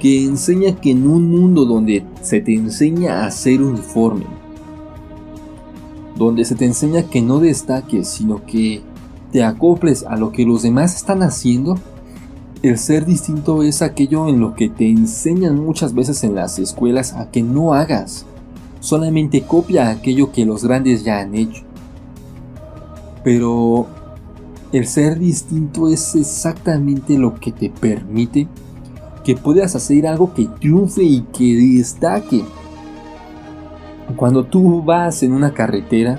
que 0.00 0.24
enseña 0.24 0.76
que 0.76 0.90
en 0.90 1.06
un 1.06 1.30
mundo 1.30 1.64
donde 1.64 2.04
se 2.22 2.40
te 2.40 2.54
enseña 2.54 3.24
a 3.24 3.30
ser 3.30 3.62
uniforme, 3.62 4.26
donde 6.16 6.44
se 6.44 6.54
te 6.54 6.64
enseña 6.64 7.04
que 7.04 7.22
no 7.22 7.40
destaques, 7.40 8.08
sino 8.08 8.44
que 8.44 8.82
te 9.32 9.42
acoples 9.42 10.04
a 10.04 10.16
lo 10.16 10.32
que 10.32 10.44
los 10.44 10.62
demás 10.62 10.94
están 10.96 11.22
haciendo, 11.22 11.78
el 12.62 12.78
ser 12.78 13.04
distinto 13.06 13.62
es 13.62 13.82
aquello 13.82 14.28
en 14.28 14.40
lo 14.40 14.54
que 14.54 14.68
te 14.68 14.88
enseñan 14.88 15.62
muchas 15.62 15.94
veces 15.94 16.24
en 16.24 16.34
las 16.34 16.58
escuelas 16.58 17.12
a 17.12 17.30
que 17.30 17.42
no 17.42 17.74
hagas. 17.74 18.26
Solamente 18.80 19.42
copia 19.42 19.90
aquello 19.90 20.32
que 20.32 20.46
los 20.46 20.64
grandes 20.64 21.04
ya 21.04 21.20
han 21.20 21.34
hecho. 21.34 21.62
Pero 23.22 23.86
el 24.72 24.86
ser 24.86 25.18
distinto 25.18 25.88
es 25.88 26.14
exactamente 26.14 27.16
lo 27.16 27.34
que 27.34 27.52
te 27.52 27.70
permite 27.70 28.48
que 29.24 29.36
puedas 29.36 29.74
hacer 29.74 30.06
algo 30.06 30.32
que 30.34 30.46
triunfe 30.60 31.02
y 31.02 31.20
que 31.36 31.76
destaque. 31.76 32.44
Cuando 34.14 34.44
tú 34.44 34.82
vas 34.82 35.22
en 35.24 35.32
una 35.32 35.52
carretera, 35.52 36.18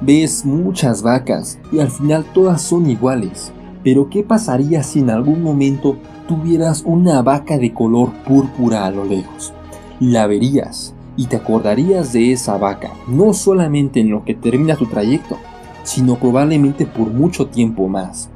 ves 0.00 0.44
muchas 0.44 1.02
vacas 1.02 1.58
y 1.70 1.78
al 1.78 1.90
final 1.90 2.24
todas 2.34 2.60
son 2.60 2.90
iguales. 2.90 3.52
Pero 3.84 4.08
¿qué 4.10 4.22
pasaría 4.22 4.82
si 4.82 4.98
en 4.98 5.10
algún 5.10 5.42
momento 5.42 5.96
tuvieras 6.26 6.82
una 6.84 7.22
vaca 7.22 7.56
de 7.58 7.72
color 7.72 8.12
púrpura 8.24 8.86
a 8.86 8.90
lo 8.90 9.04
lejos? 9.04 9.52
La 10.00 10.26
verías 10.26 10.94
y 11.16 11.26
te 11.26 11.36
acordarías 11.36 12.12
de 12.12 12.32
esa 12.32 12.56
vaca, 12.56 12.90
no 13.06 13.32
solamente 13.32 14.00
en 14.00 14.10
lo 14.10 14.24
que 14.24 14.34
termina 14.34 14.74
tu 14.74 14.86
trayecto, 14.86 15.38
sino 15.84 16.16
probablemente 16.16 16.86
por 16.86 17.08
mucho 17.08 17.46
tiempo 17.46 17.86
más. 17.86 18.28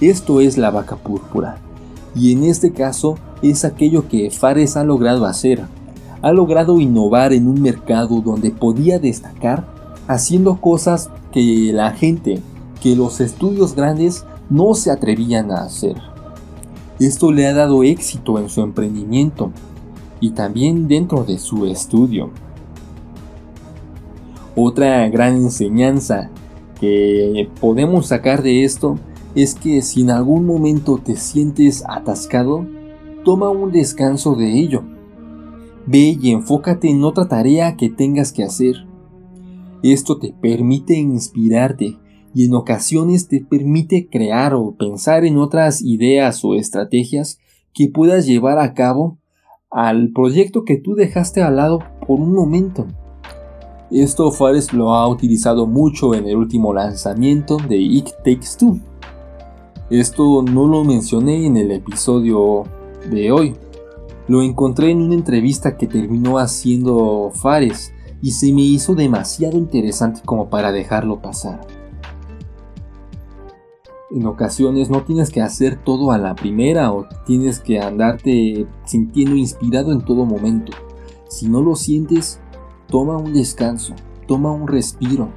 Esto 0.00 0.40
es 0.40 0.58
la 0.58 0.70
vaca 0.70 0.96
púrpura 0.96 1.58
y 2.14 2.32
en 2.32 2.44
este 2.44 2.72
caso 2.72 3.16
es 3.42 3.64
aquello 3.64 4.08
que 4.08 4.30
Fares 4.30 4.76
ha 4.76 4.84
logrado 4.84 5.26
hacer. 5.26 5.62
Ha 6.22 6.32
logrado 6.32 6.80
innovar 6.80 7.32
en 7.32 7.46
un 7.46 7.62
mercado 7.62 8.20
donde 8.20 8.50
podía 8.50 8.98
destacar 8.98 9.66
haciendo 10.08 10.60
cosas 10.60 11.10
que 11.32 11.70
la 11.72 11.92
gente, 11.92 12.40
que 12.80 12.96
los 12.96 13.20
estudios 13.20 13.76
grandes 13.76 14.24
no 14.48 14.74
se 14.74 14.90
atrevían 14.90 15.50
a 15.50 15.62
hacer. 15.62 15.96
Esto 16.98 17.30
le 17.30 17.46
ha 17.46 17.52
dado 17.52 17.82
éxito 17.82 18.38
en 18.38 18.48
su 18.48 18.62
emprendimiento 18.62 19.50
y 20.20 20.30
también 20.30 20.88
dentro 20.88 21.24
de 21.24 21.38
su 21.38 21.66
estudio. 21.66 22.30
Otra 24.54 25.06
gran 25.10 25.36
enseñanza 25.36 26.30
que 26.80 27.48
podemos 27.60 28.06
sacar 28.06 28.42
de 28.42 28.64
esto 28.64 28.98
es 29.34 29.54
que 29.54 29.82
si 29.82 30.02
en 30.02 30.10
algún 30.10 30.46
momento 30.46 30.98
te 31.02 31.16
sientes 31.16 31.84
atascado, 31.88 32.66
toma 33.24 33.50
un 33.50 33.72
descanso 33.72 34.34
de 34.34 34.58
ello. 34.58 34.82
Ve 35.86 36.16
y 36.20 36.30
enfócate 36.30 36.90
en 36.90 37.04
otra 37.04 37.28
tarea 37.28 37.76
que 37.76 37.90
tengas 37.90 38.32
que 38.32 38.42
hacer. 38.42 38.86
Esto 39.82 40.18
te 40.18 40.32
permite 40.32 40.94
inspirarte 40.94 41.98
y 42.34 42.46
en 42.46 42.54
ocasiones 42.54 43.28
te 43.28 43.40
permite 43.40 44.08
crear 44.10 44.54
o 44.54 44.74
pensar 44.76 45.24
en 45.24 45.38
otras 45.38 45.82
ideas 45.82 46.44
o 46.44 46.54
estrategias 46.54 47.38
que 47.72 47.88
puedas 47.88 48.26
llevar 48.26 48.58
a 48.58 48.74
cabo 48.74 49.18
al 49.70 50.10
proyecto 50.12 50.64
que 50.64 50.76
tú 50.76 50.94
dejaste 50.94 51.42
al 51.42 51.56
lado 51.56 51.80
por 52.06 52.20
un 52.20 52.34
momento. 52.34 52.86
Esto 53.90 54.30
Fares 54.32 54.72
lo 54.72 54.94
ha 54.94 55.08
utilizado 55.08 55.66
mucho 55.66 56.14
en 56.14 56.26
el 56.26 56.36
último 56.36 56.74
lanzamiento 56.74 57.56
de 57.68 57.76
It 57.76 58.10
Takes 58.24 58.56
Two 58.58 58.80
esto 59.88 60.42
no 60.42 60.66
lo 60.66 60.82
mencioné 60.82 61.46
en 61.46 61.56
el 61.56 61.70
episodio 61.70 62.64
de 63.08 63.30
hoy. 63.30 63.54
Lo 64.26 64.42
encontré 64.42 64.90
en 64.90 65.00
una 65.00 65.14
entrevista 65.14 65.76
que 65.76 65.86
terminó 65.86 66.38
haciendo 66.38 67.30
Fares 67.32 67.92
y 68.20 68.32
se 68.32 68.52
me 68.52 68.62
hizo 68.62 68.96
demasiado 68.96 69.56
interesante 69.56 70.22
como 70.24 70.50
para 70.50 70.72
dejarlo 70.72 71.22
pasar. 71.22 71.60
En 74.10 74.26
ocasiones 74.26 74.90
no 74.90 75.04
tienes 75.04 75.30
que 75.30 75.40
hacer 75.40 75.76
todo 75.84 76.10
a 76.10 76.18
la 76.18 76.34
primera 76.34 76.92
o 76.92 77.06
tienes 77.24 77.60
que 77.60 77.78
andarte 77.78 78.66
sintiendo 78.86 79.36
inspirado 79.36 79.92
en 79.92 80.04
todo 80.04 80.24
momento. 80.24 80.72
Si 81.28 81.48
no 81.48 81.62
lo 81.62 81.76
sientes, 81.76 82.40
toma 82.88 83.16
un 83.16 83.32
descanso, 83.32 83.94
toma 84.26 84.52
un 84.52 84.68
respiro, 84.68 85.28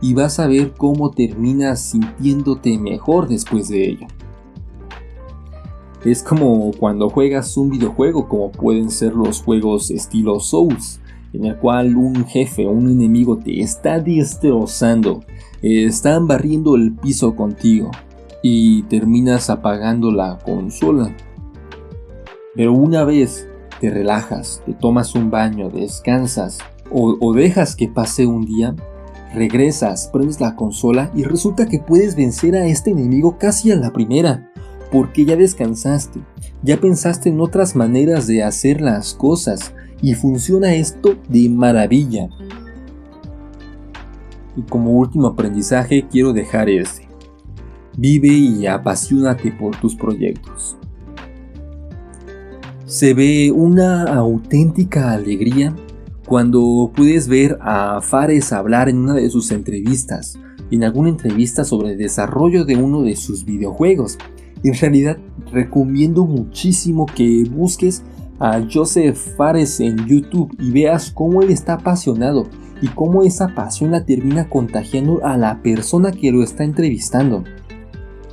y 0.00 0.12
vas 0.14 0.38
a 0.38 0.46
ver 0.46 0.72
cómo 0.74 1.10
terminas 1.10 1.80
sintiéndote 1.80 2.78
mejor 2.78 3.28
después 3.28 3.68
de 3.68 3.88
ello. 3.88 4.06
Es 6.04 6.22
como 6.22 6.70
cuando 6.72 7.08
juegas 7.08 7.56
un 7.56 7.70
videojuego 7.70 8.28
como 8.28 8.52
pueden 8.52 8.90
ser 8.90 9.14
los 9.14 9.42
juegos 9.42 9.90
estilo 9.90 10.38
Souls, 10.40 11.00
en 11.32 11.46
el 11.46 11.56
cual 11.56 11.96
un 11.96 12.26
jefe 12.26 12.66
un 12.66 12.90
enemigo 12.90 13.38
te 13.38 13.60
está 13.60 13.98
destrozando, 13.98 15.20
están 15.62 16.26
barriendo 16.26 16.76
el 16.76 16.92
piso 16.92 17.34
contigo 17.34 17.90
y 18.42 18.82
terminas 18.82 19.48
apagando 19.48 20.10
la 20.10 20.38
consola. 20.38 21.16
Pero 22.54 22.74
una 22.74 23.04
vez 23.04 23.48
te 23.80 23.88
relajas, 23.88 24.62
te 24.66 24.74
tomas 24.74 25.14
un 25.14 25.30
baño, 25.30 25.70
descansas 25.70 26.58
o, 26.96 27.34
dejas 27.34 27.74
que 27.74 27.88
pase 27.88 28.26
un 28.26 28.46
día, 28.46 28.74
Regresas, 29.34 30.08
prendes 30.12 30.40
la 30.40 30.54
consola 30.54 31.10
y 31.12 31.24
resulta 31.24 31.66
que 31.66 31.80
puedes 31.80 32.14
vencer 32.14 32.54
a 32.54 32.66
este 32.66 32.92
enemigo 32.92 33.36
casi 33.36 33.72
a 33.72 33.76
la 33.76 33.92
primera, 33.92 34.48
porque 34.92 35.24
ya 35.24 35.34
descansaste, 35.34 36.20
ya 36.62 36.76
pensaste 36.76 37.30
en 37.30 37.40
otras 37.40 37.74
maneras 37.74 38.28
de 38.28 38.44
hacer 38.44 38.80
las 38.80 39.12
cosas 39.12 39.74
y 40.00 40.14
funciona 40.14 40.76
esto 40.76 41.16
de 41.28 41.48
maravilla. 41.48 42.28
Y 44.56 44.62
como 44.62 44.92
último 44.92 45.26
aprendizaje 45.26 46.06
quiero 46.08 46.32
dejar 46.32 46.70
este. 46.70 47.08
Vive 47.96 48.28
y 48.28 48.68
apasionate 48.68 49.50
por 49.50 49.74
tus 49.80 49.96
proyectos. 49.96 50.76
Se 52.86 53.14
ve 53.14 53.50
una 53.50 54.04
auténtica 54.04 55.10
alegría 55.10 55.74
cuando 56.26 56.90
puedes 56.94 57.28
ver 57.28 57.58
a 57.60 58.00
Fares 58.00 58.52
hablar 58.52 58.88
en 58.88 58.98
una 58.98 59.14
de 59.14 59.28
sus 59.28 59.50
entrevistas, 59.50 60.38
en 60.70 60.84
alguna 60.84 61.10
entrevista 61.10 61.64
sobre 61.64 61.92
el 61.92 61.98
desarrollo 61.98 62.64
de 62.64 62.76
uno 62.76 63.02
de 63.02 63.16
sus 63.16 63.44
videojuegos. 63.44 64.18
En 64.62 64.74
realidad 64.74 65.18
recomiendo 65.52 66.24
muchísimo 66.24 67.06
que 67.06 67.44
busques 67.50 68.02
a 68.38 68.62
Joseph 68.72 69.16
Fares 69.36 69.80
en 69.80 70.06
YouTube 70.06 70.54
y 70.58 70.70
veas 70.70 71.10
cómo 71.10 71.42
él 71.42 71.50
está 71.50 71.74
apasionado 71.74 72.46
y 72.80 72.88
cómo 72.88 73.22
esa 73.22 73.54
pasión 73.54 73.90
la 73.90 74.04
termina 74.04 74.48
contagiando 74.48 75.24
a 75.24 75.36
la 75.36 75.62
persona 75.62 76.10
que 76.10 76.32
lo 76.32 76.42
está 76.42 76.64
entrevistando. 76.64 77.44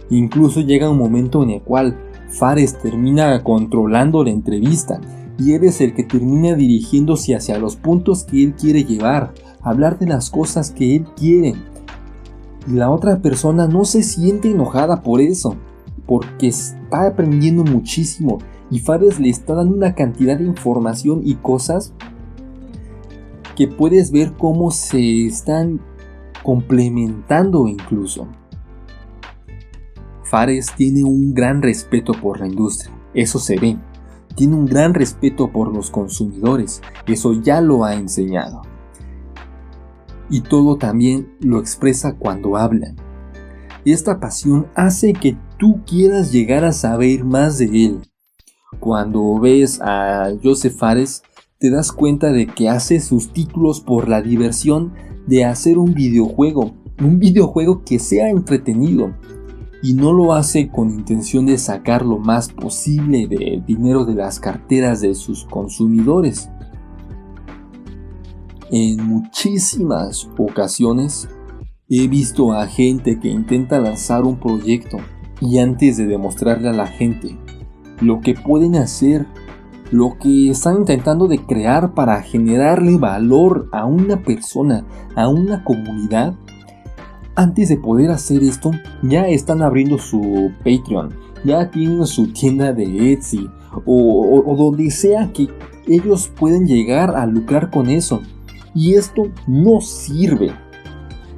Incluso 0.10 0.62
llega 0.62 0.90
un 0.90 0.98
momento 0.98 1.44
en 1.44 1.52
el 1.52 1.62
cual 1.62 1.98
Fares 2.30 2.78
termina 2.80 3.44
controlando 3.44 4.24
la 4.24 4.32
entrevista 4.32 5.02
y 5.42 5.54
eres 5.54 5.82
el 5.82 5.96
que 5.96 6.04
termina 6.04 6.54
dirigiéndose 6.54 7.36
hacia 7.36 7.58
los 7.58 7.76
puntos 7.76 8.24
que 8.24 8.44
él 8.44 8.54
quiere 8.54 8.84
llevar, 8.84 9.34
hablar 9.62 9.98
de 9.98 10.06
las 10.06 10.30
cosas 10.30 10.70
que 10.70 10.96
él 10.96 11.08
quiere. 11.16 11.56
Y 12.68 12.74
la 12.74 12.92
otra 12.92 13.24
persona 13.24 13.68
no 13.68 13.84
se 13.84 14.04
siente 14.04 14.52
enojada 14.52 15.02
por 15.02 15.20
eso, 15.20 15.56
porque 16.06 16.48
está 16.48 17.08
aprendiendo 17.08 17.64
muchísimo 17.64 18.38
y 18.70 18.80
Fares 18.80 19.20
le 19.20 19.30
está 19.30 19.56
dando 19.56 19.76
una 19.76 19.96
cantidad 19.96 20.38
de 20.38 20.46
información 20.46 21.22
y 21.26 21.36
cosas 21.36 21.92
que 23.56 23.68
puedes 23.68 24.12
ver 24.12 24.34
cómo 24.34 24.70
se 24.70 25.26
están 25.26 25.82
complementando 26.44 27.68
incluso. 27.68 28.28
Fares 30.24 30.68
tiene 30.78 31.04
un 31.04 31.34
gran 31.34 31.64
respeto 31.64 32.14
por 32.14 32.40
la 32.40 32.48
industria, 32.48 32.94
eso 33.16 33.40
se 33.40 33.58
ve 33.58 33.78
tiene 34.36 34.56
un 34.56 34.66
gran 34.66 34.94
respeto 34.94 35.52
por 35.52 35.74
los 35.74 35.90
consumidores, 35.90 36.82
eso 37.08 37.34
ya 37.34 37.62
lo 37.62 37.84
ha 37.84 37.96
enseñado. 37.96 38.62
Y 40.30 40.42
todo 40.42 40.78
también 40.78 41.36
lo 41.40 41.60
expresa 41.60 42.16
cuando 42.16 42.58
habla. 42.58 42.96
Esta 43.84 44.20
pasión 44.20 44.68
hace 44.76 45.14
que 45.14 45.38
tú 45.58 45.82
quieras 45.86 46.32
llegar 46.32 46.64
a 46.64 46.72
saber 46.72 47.24
más 47.24 47.58
de 47.58 47.66
él. 47.66 48.02
Cuando 48.80 49.40
ves 49.40 49.82
a 49.82 50.32
Joseph 50.42 50.78
Fares, 50.78 51.24
te 51.60 51.70
das 51.70 51.92
cuenta 51.92 52.32
de 52.32 52.48
que 52.48 52.70
hace 52.70 53.00
sus 53.00 53.34
títulos 53.34 53.82
por 53.82 54.08
la 54.08 54.22
diversión 54.22 54.94
de 55.28 55.46
hacer 55.46 55.78
un 55.78 55.94
videojuego, 55.94 56.74
un 57.00 57.20
videojuego 57.20 57.84
que 57.84 58.00
sea 58.00 58.30
entretenido, 58.30 59.14
y 59.84 59.94
no 59.94 60.14
lo 60.14 60.34
hace 60.34 60.70
con 60.70 60.90
intención 60.92 61.46
de 61.46 61.58
sacar 61.58 62.06
lo 62.06 62.20
más 62.20 62.50
posible 62.50 63.28
del 63.28 63.66
dinero 63.66 64.06
de 64.06 64.16
las 64.16 64.40
carteras 64.40 65.02
de 65.02 65.16
sus 65.16 65.46
consumidores. 65.46 66.50
En 68.70 69.04
muchísimas 69.06 70.30
ocasiones 70.38 71.28
he 71.90 72.08
visto 72.08 72.54
a 72.54 72.68
gente 72.68 73.20
que 73.20 73.28
intenta 73.28 73.80
lanzar 73.80 74.24
un 74.24 74.38
proyecto 74.38 74.98
y 75.42 75.58
antes 75.58 75.98
de 75.98 76.06
demostrarle 76.06 76.70
a 76.70 76.74
la 76.74 76.88
gente 76.88 77.38
lo 78.00 78.22
que 78.22 78.34
pueden 78.34 78.76
hacer, 78.76 79.26
lo 79.92 80.18
que 80.18 80.50
están 80.50 80.78
intentando 80.78 81.28
de 81.28 81.46
crear 81.46 81.94
para 81.94 82.22
generarle 82.22 82.98
valor 82.98 83.68
a 83.72 83.86
una 83.86 84.24
persona, 84.24 84.86
a 85.16 85.28
una 85.28 85.64
comunidad, 85.64 86.36
antes 87.42 87.70
de 87.70 87.78
poder 87.78 88.12
hacer 88.12 88.44
esto, 88.44 88.72
ya 89.02 89.28
están 89.28 89.64
abriendo 89.64 89.98
su 89.98 90.52
Patreon, 90.60 91.10
ya 91.44 91.72
tienen 91.72 92.06
su 92.06 92.32
tienda 92.32 92.72
de 92.72 93.14
Etsy 93.14 93.50
o, 93.86 94.56
donde 94.56 94.92
sea 94.92 95.32
que 95.34 95.50
ellos 95.88 96.32
pueden 96.38 96.68
llegar 96.68 97.16
a 97.16 97.26
lucrar 97.26 97.72
con 97.72 97.90
eso. 97.90 98.22
Y 98.76 98.94
esto 98.94 99.24
no 99.48 99.82
sirve. 99.82 100.52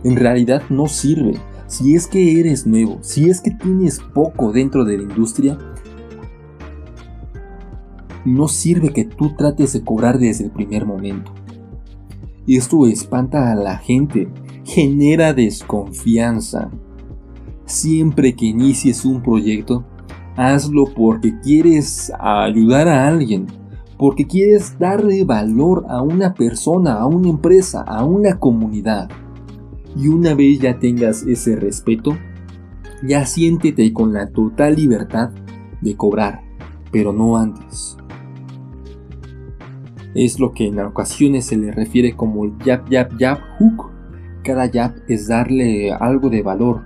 En 0.04 0.18
realidad 0.18 0.63
no 0.70 0.88
sirve. 0.88 1.39
Si 1.68 1.96
es 1.96 2.06
que 2.06 2.39
eres 2.39 2.68
nuevo, 2.68 2.98
si 3.02 3.30
es 3.30 3.39
que 3.39 3.52
tienes 3.52 4.00
poco 4.13 4.52
dentro 4.52 4.84
de 4.84 4.98
la 4.98 5.04
industria, 5.04 5.58
no 8.26 8.48
sirve 8.48 8.92
que 8.92 9.06
tú 9.06 9.36
trates 9.36 9.74
de 9.74 9.84
cobrar 9.84 10.20
desde 10.20 10.44
el 10.44 10.52
primer 10.52 10.86
momento. 10.86 11.32
Esto 12.46 12.86
espanta 12.88 13.52
a 13.52 13.56
la 13.56 13.78
gente, 13.78 14.28
genera 14.63 15.34
desconfianza. 15.34 16.69
Siempre 17.65 18.36
que 18.36 18.47
inicies 18.47 19.06
un 19.06 19.21
proyecto, 19.21 19.86
hazlo 20.36 20.86
porque 20.95 21.39
quieres 21.41 22.12
ayudar 22.19 22.88
a 22.88 23.08
alguien, 23.08 23.47
porque 23.97 24.26
quieres 24.26 24.78
darle 24.80 25.23
valor 25.23 25.86
a 25.89 26.02
una 26.02 26.34
persona, 26.34 26.95
a 26.95 27.06
una 27.06 27.30
empresa, 27.30 27.82
a 27.82 28.04
una 28.04 28.38
comunidad. 28.39 29.10
Y 29.95 30.08
una 30.08 30.34
vez 30.34 30.60
ya 30.60 30.80
tengas 30.80 31.23
ese 31.23 31.56
respeto, 31.56 32.17
ya 33.08 33.26
siéntete 33.26 33.93
con 33.93 34.13
la 34.13 34.30
total 34.30 34.76
libertad 34.76 35.30
de 35.82 35.95
cobrar, 35.95 36.41
pero 36.91 37.13
no 37.13 37.38
antes. 37.38 37.97
Es 40.15 40.39
lo 40.39 40.52
que 40.52 40.67
en 40.67 40.80
ocasiones 40.80 41.45
se 41.45 41.58
le 41.58 41.71
refiere 41.71 42.15
como 42.15 42.45
el 42.45 42.54
jab, 42.63 42.89
jab, 42.89 43.17
jab, 43.17 43.39
hook. 43.58 43.93
Cada 44.44 44.70
jab 44.70 44.94
es 45.08 45.28
darle 45.28 45.92
algo 45.94 46.30
de 46.30 46.42
valor, 46.42 46.86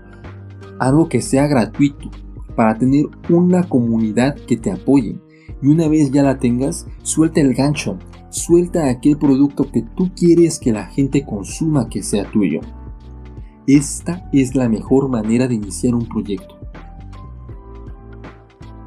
algo 0.80 1.10
que 1.10 1.22
sea 1.22 1.48
gratuito, 1.48 2.12
para 2.56 2.78
tener 2.78 3.06
una 3.30 3.64
comunidad 3.64 4.36
que 4.36 4.58
te 4.58 4.72
apoye. 4.72 5.20
Y 5.62 5.68
una 5.68 5.88
vez 5.88 6.12
ya 6.12 6.22
la 6.22 6.38
tengas, 6.38 6.88
suelta 7.02 7.42
el 7.42 7.56
gancho, 7.56 7.98
suelta 8.30 8.90
aquel 8.90 9.18
producto 9.18 9.72
que 9.72 9.82
tú 9.82 10.12
quieres 10.16 10.60
que 10.60 10.72
la 10.72 10.86
gente 10.86 11.26
consuma 11.26 11.90
que 11.90 12.04
sea 12.04 12.30
tuyo. 12.30 12.62
Esta 13.66 14.30
es 14.32 14.56
la 14.56 14.70
mejor 14.70 15.10
manera 15.10 15.48
de 15.48 15.56
iniciar 15.56 15.96
un 15.96 16.08
proyecto. 16.08 16.60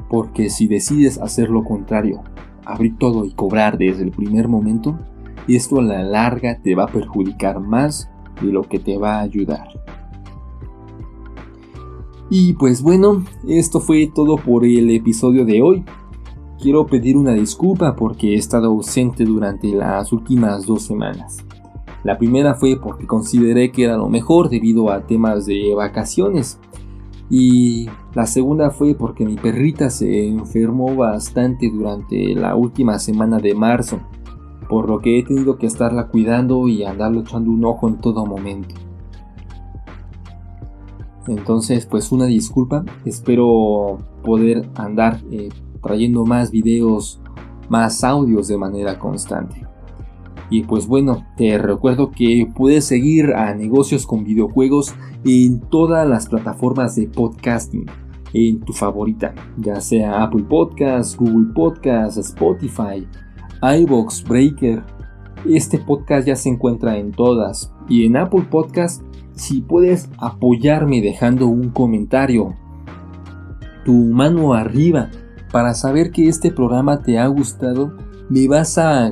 Porque 0.08 0.48
si 0.48 0.68
decides 0.68 1.18
hacer 1.18 1.50
lo 1.50 1.64
contrario, 1.64 2.22
abrir 2.64 2.96
todo 2.98 3.24
y 3.24 3.32
cobrar 3.32 3.78
desde 3.78 4.04
el 4.04 4.10
primer 4.10 4.48
momento, 4.48 4.98
esto 5.48 5.80
a 5.80 5.82
la 5.82 6.02
larga 6.02 6.60
te 6.62 6.74
va 6.74 6.84
a 6.84 6.92
perjudicar 6.92 7.60
más 7.60 8.08
de 8.40 8.52
lo 8.52 8.62
que 8.62 8.78
te 8.78 8.96
va 8.98 9.16
a 9.16 9.20
ayudar. 9.20 9.68
Y 12.30 12.52
pues 12.52 12.80
bueno, 12.80 13.24
esto 13.48 13.80
fue 13.80 14.10
todo 14.14 14.36
por 14.36 14.64
el 14.64 14.90
episodio 14.90 15.44
de 15.44 15.62
hoy. 15.62 15.84
Quiero 16.60 16.86
pedir 16.86 17.16
una 17.16 17.32
disculpa 17.32 17.96
porque 17.96 18.34
he 18.34 18.36
estado 18.36 18.68
ausente 18.68 19.24
durante 19.24 19.68
las 19.68 20.12
últimas 20.12 20.64
dos 20.64 20.82
semanas. 20.82 21.38
La 22.04 22.18
primera 22.18 22.54
fue 22.54 22.78
porque 22.80 23.06
consideré 23.06 23.72
que 23.72 23.84
era 23.84 23.96
lo 23.96 24.08
mejor 24.08 24.48
debido 24.48 24.90
a 24.90 25.06
temas 25.06 25.44
de 25.44 25.74
vacaciones. 25.74 26.58
Y 27.28 27.88
la 28.14 28.26
segunda 28.26 28.70
fue 28.70 28.94
porque 28.94 29.24
mi 29.24 29.36
perrita 29.36 29.90
se 29.90 30.26
enfermó 30.28 30.94
bastante 30.94 31.70
durante 31.70 32.34
la 32.34 32.54
última 32.56 32.98
semana 32.98 33.38
de 33.38 33.54
marzo, 33.54 34.00
por 34.70 34.88
lo 34.88 35.00
que 35.00 35.18
he 35.18 35.24
tenido 35.24 35.58
que 35.58 35.66
estarla 35.66 36.06
cuidando 36.06 36.68
y 36.68 36.84
andarle 36.84 37.20
echando 37.20 37.50
un 37.50 37.64
ojo 37.64 37.88
en 37.88 37.96
todo 37.96 38.24
momento. 38.24 38.76
Entonces, 41.26 41.86
pues 41.86 42.12
una 42.12 42.26
disculpa, 42.26 42.84
espero 43.04 43.98
poder 44.22 44.70
andar 44.76 45.20
eh, 45.32 45.48
trayendo 45.82 46.24
más 46.24 46.52
videos, 46.52 47.20
más 47.68 48.04
audios 48.04 48.46
de 48.46 48.56
manera 48.56 48.98
constante. 48.98 49.66
Y 50.50 50.62
pues 50.62 50.86
bueno, 50.86 51.24
te 51.36 51.58
recuerdo 51.58 52.10
que 52.12 52.48
puedes 52.54 52.84
seguir 52.84 53.34
a 53.34 53.52
negocios 53.54 54.06
con 54.06 54.24
videojuegos 54.24 54.94
en 55.24 55.60
todas 55.60 56.08
las 56.08 56.28
plataformas 56.28 56.94
de 56.94 57.08
podcasting, 57.08 57.86
en 58.32 58.60
tu 58.60 58.72
favorita, 58.72 59.34
ya 59.58 59.80
sea 59.80 60.22
Apple 60.22 60.44
Podcasts, 60.48 61.16
Google 61.16 61.52
Podcasts, 61.54 62.16
Spotify, 62.18 63.06
iBox, 63.62 64.24
Breaker. 64.24 64.82
Este 65.46 65.78
podcast 65.78 66.26
ya 66.26 66.36
se 66.36 66.48
encuentra 66.48 66.98
en 66.98 67.12
todas. 67.12 67.72
Y 67.88 68.06
en 68.06 68.16
Apple 68.16 68.46
Podcasts, 68.50 69.04
si 69.32 69.60
puedes 69.60 70.08
apoyarme 70.18 71.00
dejando 71.00 71.46
un 71.46 71.70
comentario, 71.70 72.54
tu 73.84 73.92
mano 73.92 74.54
arriba, 74.54 75.10
para 75.52 75.74
saber 75.74 76.10
que 76.10 76.28
este 76.28 76.50
programa 76.50 77.02
te 77.02 77.18
ha 77.18 77.26
gustado 77.26 77.96
me 78.30 78.46
vas 78.46 78.78
a, 78.78 79.10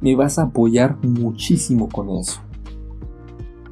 me 0.00 0.14
vas 0.14 0.38
a 0.38 0.44
apoyar 0.44 0.96
muchísimo 1.04 1.88
con 1.88 2.10
eso. 2.10 2.40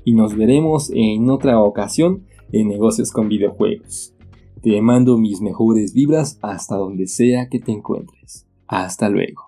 y 0.03 0.13
nos 0.13 0.35
veremos 0.35 0.89
en 0.95 1.29
otra 1.29 1.61
ocasión 1.61 2.25
en 2.51 2.69
negocios 2.69 3.11
con 3.11 3.29
videojuegos. 3.29 4.15
Te 4.63 4.81
mando 4.81 5.19
mis 5.19 5.41
mejores 5.41 5.93
vibras 5.93 6.39
hasta 6.41 6.75
donde 6.75 7.05
sea 7.05 7.49
que 7.49 7.59
te 7.59 7.71
encuentres. 7.71 8.47
Hasta 8.65 9.09
luego. 9.09 9.46